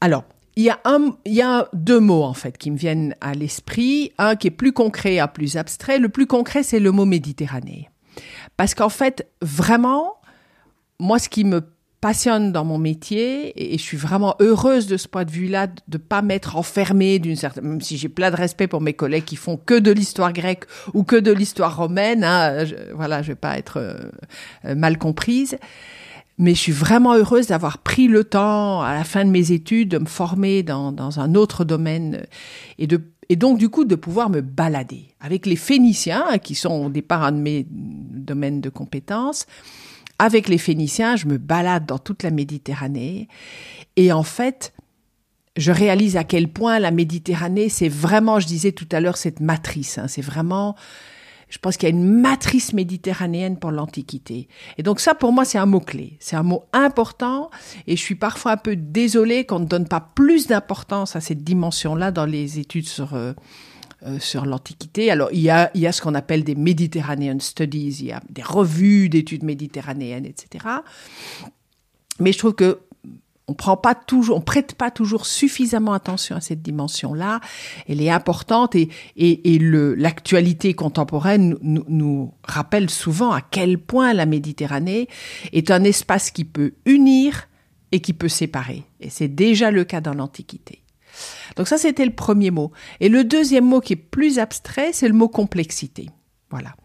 [0.00, 0.24] Alors,
[0.68, 4.12] il y a deux mots en fait qui me viennent à l'esprit.
[4.18, 5.98] Un qui est plus concret, un plus abstrait.
[5.98, 7.88] Le plus concret, c'est le mot Méditerranée,
[8.56, 10.14] parce qu'en fait, vraiment,
[10.98, 11.62] moi, ce qui me
[12.00, 15.98] passionne dans mon métier et je suis vraiment heureuse de ce point de vue-là de
[15.98, 19.36] pas m'être enfermée d'une certaine même si j'ai plein de respect pour mes collègues qui
[19.36, 23.34] font que de l'histoire grecque ou que de l'histoire romaine hein, je, voilà je vais
[23.34, 25.58] pas être euh, mal comprise
[26.40, 29.90] mais je suis vraiment heureuse d'avoir pris le temps à la fin de mes études
[29.90, 32.24] de me former dans, un autre domaine
[32.78, 37.22] et donc du coup de pouvoir me balader avec les Phéniciens qui sont au départ
[37.22, 39.46] un de mes domaines de compétences
[40.18, 43.28] avec les Phéniciens, je me balade dans toute la Méditerranée
[43.96, 44.74] et en fait,
[45.56, 49.40] je réalise à quel point la Méditerranée, c'est vraiment, je disais tout à l'heure, cette
[49.40, 49.96] matrice.
[49.96, 50.76] Hein, c'est vraiment,
[51.50, 54.48] je pense qu'il y a une matrice méditerranéenne pour l'Antiquité.
[54.78, 56.16] Et donc ça, pour moi, c'est un mot-clé.
[56.20, 57.50] C'est un mot important
[57.86, 61.44] et je suis parfois un peu désolée qu'on ne donne pas plus d'importance à cette
[61.44, 63.14] dimension-là dans les études sur...
[63.14, 63.34] Euh,
[64.06, 65.10] euh, sur l'Antiquité.
[65.10, 68.12] Alors, il y a, il y a ce qu'on appelle des Mediterranean Studies, il y
[68.12, 70.64] a des revues d'études méditerranéennes, etc.
[72.18, 72.78] Mais je trouve que
[73.50, 77.40] on prend pas toujours, on prête pas toujours suffisamment attention à cette dimension-là.
[77.88, 84.12] Elle est importante et, et, et l'actualité contemporaine nous, nous, rappelle souvent à quel point
[84.12, 85.08] la Méditerranée
[85.52, 87.48] est un espace qui peut unir
[87.90, 88.84] et qui peut séparer.
[89.00, 90.84] Et c'est déjà le cas dans l'Antiquité.
[91.56, 92.70] Donc ça, c'était le premier mot.
[93.00, 96.08] Et le deuxième mot qui est plus abstrait, c'est le mot complexité.
[96.50, 96.76] Voilà.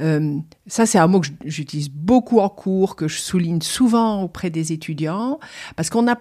[0.00, 4.50] Euh, ça, c'est un mot que j'utilise beaucoup en cours, que je souligne souvent auprès
[4.50, 5.38] des étudiants,
[5.76, 6.16] parce qu'on a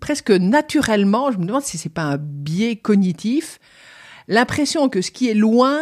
[0.00, 3.58] presque naturellement, je me demande si c'est pas un biais cognitif,
[4.28, 5.80] l'impression que ce qui est loin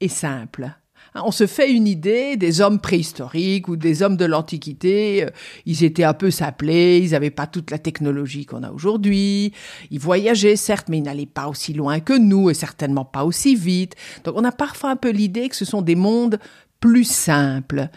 [0.00, 0.72] est simple.
[1.14, 5.24] Hein, on se fait une idée des hommes préhistoriques ou des hommes de l'Antiquité.
[5.24, 5.30] Euh,
[5.66, 9.52] ils étaient un peu saplés, ils n'avaient pas toute la technologie qu'on a aujourd'hui.
[9.90, 13.56] Ils voyageaient, certes, mais ils n'allaient pas aussi loin que nous et certainement pas aussi
[13.56, 13.96] vite.
[14.24, 16.38] Donc on a parfois un peu l'idée que ce sont des mondes
[16.78, 17.88] plus simples.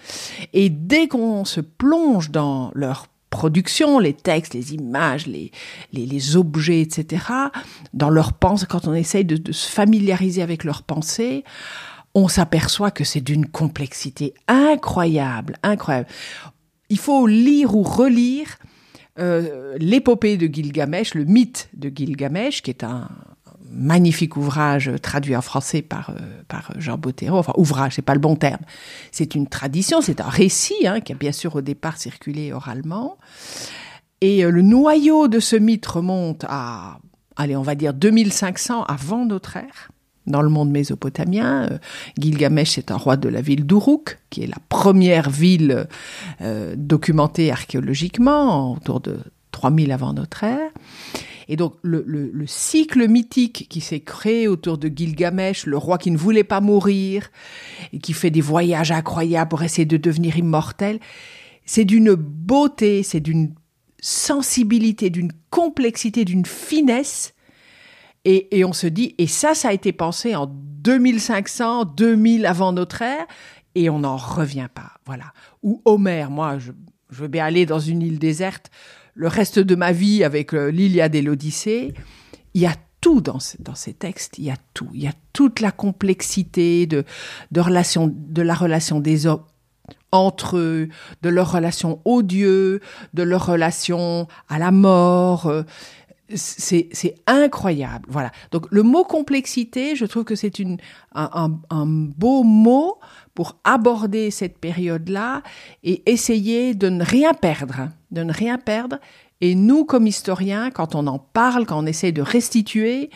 [0.52, 5.52] Et dès qu'on se plonge dans leur production, les textes, les images, les,
[5.92, 7.26] les, objets, etc.,
[7.94, 11.44] dans leur pensée, quand on essaye de, de se familiariser avec leurs pensées,
[12.16, 16.08] on s'aperçoit que c'est d'une complexité incroyable, incroyable.
[16.90, 18.58] Il faut lire ou relire
[19.20, 23.10] euh, l'épopée de Gilgamesh, le mythe de Gilgamesh, qui est un
[23.74, 27.38] magnifique ouvrage traduit en français par, euh, par Jean Bottero.
[27.38, 28.62] Enfin, ouvrage, c'est pas le bon terme.
[29.12, 33.18] C'est une tradition, c'est un récit hein, qui a bien sûr au départ circulé oralement.
[34.22, 37.00] Et euh, le noyau de ce mythe remonte à,
[37.36, 39.90] allez, on va dire 2500 avant notre ère
[40.28, 41.70] dans le monde mésopotamien.
[41.72, 41.78] Euh,
[42.18, 45.88] Gilgamesh est un roi de la ville d'Uruk, qui est la première ville
[46.42, 49.20] euh, documentée archéologiquement, autour de
[49.52, 50.72] 3000 avant notre ère.
[51.50, 56.10] Et donc le, le cycle mythique qui s'est créé autour de Gilgamesh, le roi qui
[56.10, 57.30] ne voulait pas mourir
[57.92, 61.00] et qui fait des voyages incroyables pour essayer de devenir immortel,
[61.66, 63.54] c'est d'une beauté, c'est d'une
[64.02, 67.33] sensibilité, d'une complexité, d'une finesse
[68.26, 73.02] et, on se dit, et ça, ça a été pensé en 2500, 2000 avant notre
[73.02, 73.26] ère,
[73.76, 74.94] et on n'en revient pas.
[75.06, 75.34] Voilà.
[75.62, 76.72] Ou Homère, moi, je,
[77.10, 78.72] je, veux bien aller dans une île déserte
[79.16, 81.94] le reste de ma vie avec euh, l'Iliade et l'Odyssée.
[82.54, 84.90] Il y a tout dans, dans ces textes, il y a tout.
[84.94, 87.04] Il y a toute la complexité de,
[87.52, 89.44] de, relation, de la relation des hommes
[90.14, 90.90] entre eux,
[91.24, 92.80] de leur relation au Dieu,
[93.14, 95.52] de leur relation à la mort.
[96.36, 98.06] C'est incroyable.
[98.08, 98.32] Voilà.
[98.52, 100.54] Donc le mot complexité, je trouve que c'est
[101.16, 103.00] un, un, beau mot
[103.34, 105.44] pour aborder cette période-là
[105.84, 109.00] et essayer de ne rien perdre, de ne rien perdre.
[109.42, 113.10] Et nous, comme historiens, quand on en parle, quand on essaie de restituer,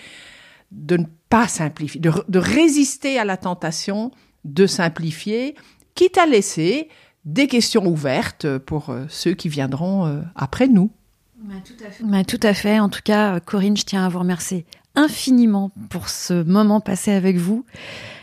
[0.71, 4.11] de ne pas simplifier, de, de résister à la tentation
[4.43, 5.55] de simplifier,
[5.95, 6.89] quitte à laisser
[7.25, 10.91] des questions ouvertes pour euh, ceux qui viendront euh, après nous.
[11.39, 12.03] Bah, tout, à fait.
[12.03, 12.79] Bah, tout à fait.
[12.79, 14.65] En tout cas, Corinne, je tiens à vous remercier
[14.95, 17.65] infiniment pour ce moment passé avec vous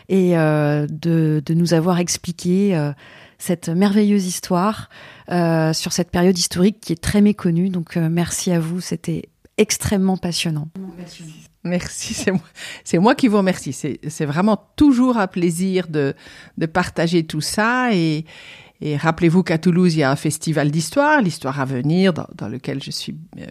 [0.09, 2.91] et euh, de, de, nous avoir expliqué euh,
[3.37, 4.89] cette merveilleuse histoire
[5.31, 7.69] euh, sur cette période historique qui est très méconnue.
[7.69, 10.67] Donc euh, merci à vous, c'était extrêmement passionnant.
[11.63, 12.41] Merci, c'est moi,
[12.83, 13.73] c'est moi qui vous remercie.
[13.73, 16.13] C'est vraiment toujours un plaisir de,
[16.57, 18.25] de partager tout ça et,
[18.81, 22.83] et rappelez-vous qu'à Toulouse, il y a un festival d'histoire, l'histoire à venir, dans, lequel
[22.83, 23.45] je suis euh,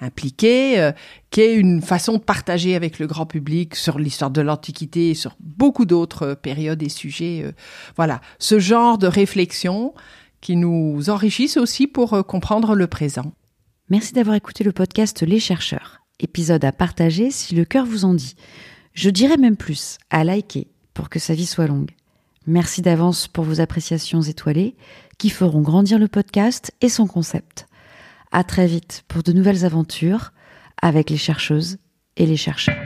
[0.00, 0.92] impliquée, euh,
[1.30, 5.14] qui est une façon de partager avec le grand public sur l'histoire de l'Antiquité et
[5.14, 7.42] sur beaucoup d'autres périodes et sujets.
[7.44, 7.52] Euh,
[7.96, 9.94] voilà, ce genre de réflexion
[10.40, 13.32] qui nous enrichissent aussi pour euh, comprendre le présent.
[13.88, 16.00] Merci d'avoir écouté le podcast Les chercheurs.
[16.18, 18.36] Épisode à partager si le cœur vous en dit.
[18.92, 21.90] Je dirais même plus, à liker pour que sa vie soit longue.
[22.46, 24.74] Merci d'avance pour vos appréciations étoilées
[25.18, 27.66] qui feront grandir le podcast et son concept.
[28.32, 30.32] À très vite pour de nouvelles aventures
[30.80, 31.78] avec les chercheuses
[32.16, 32.76] et les chercheurs.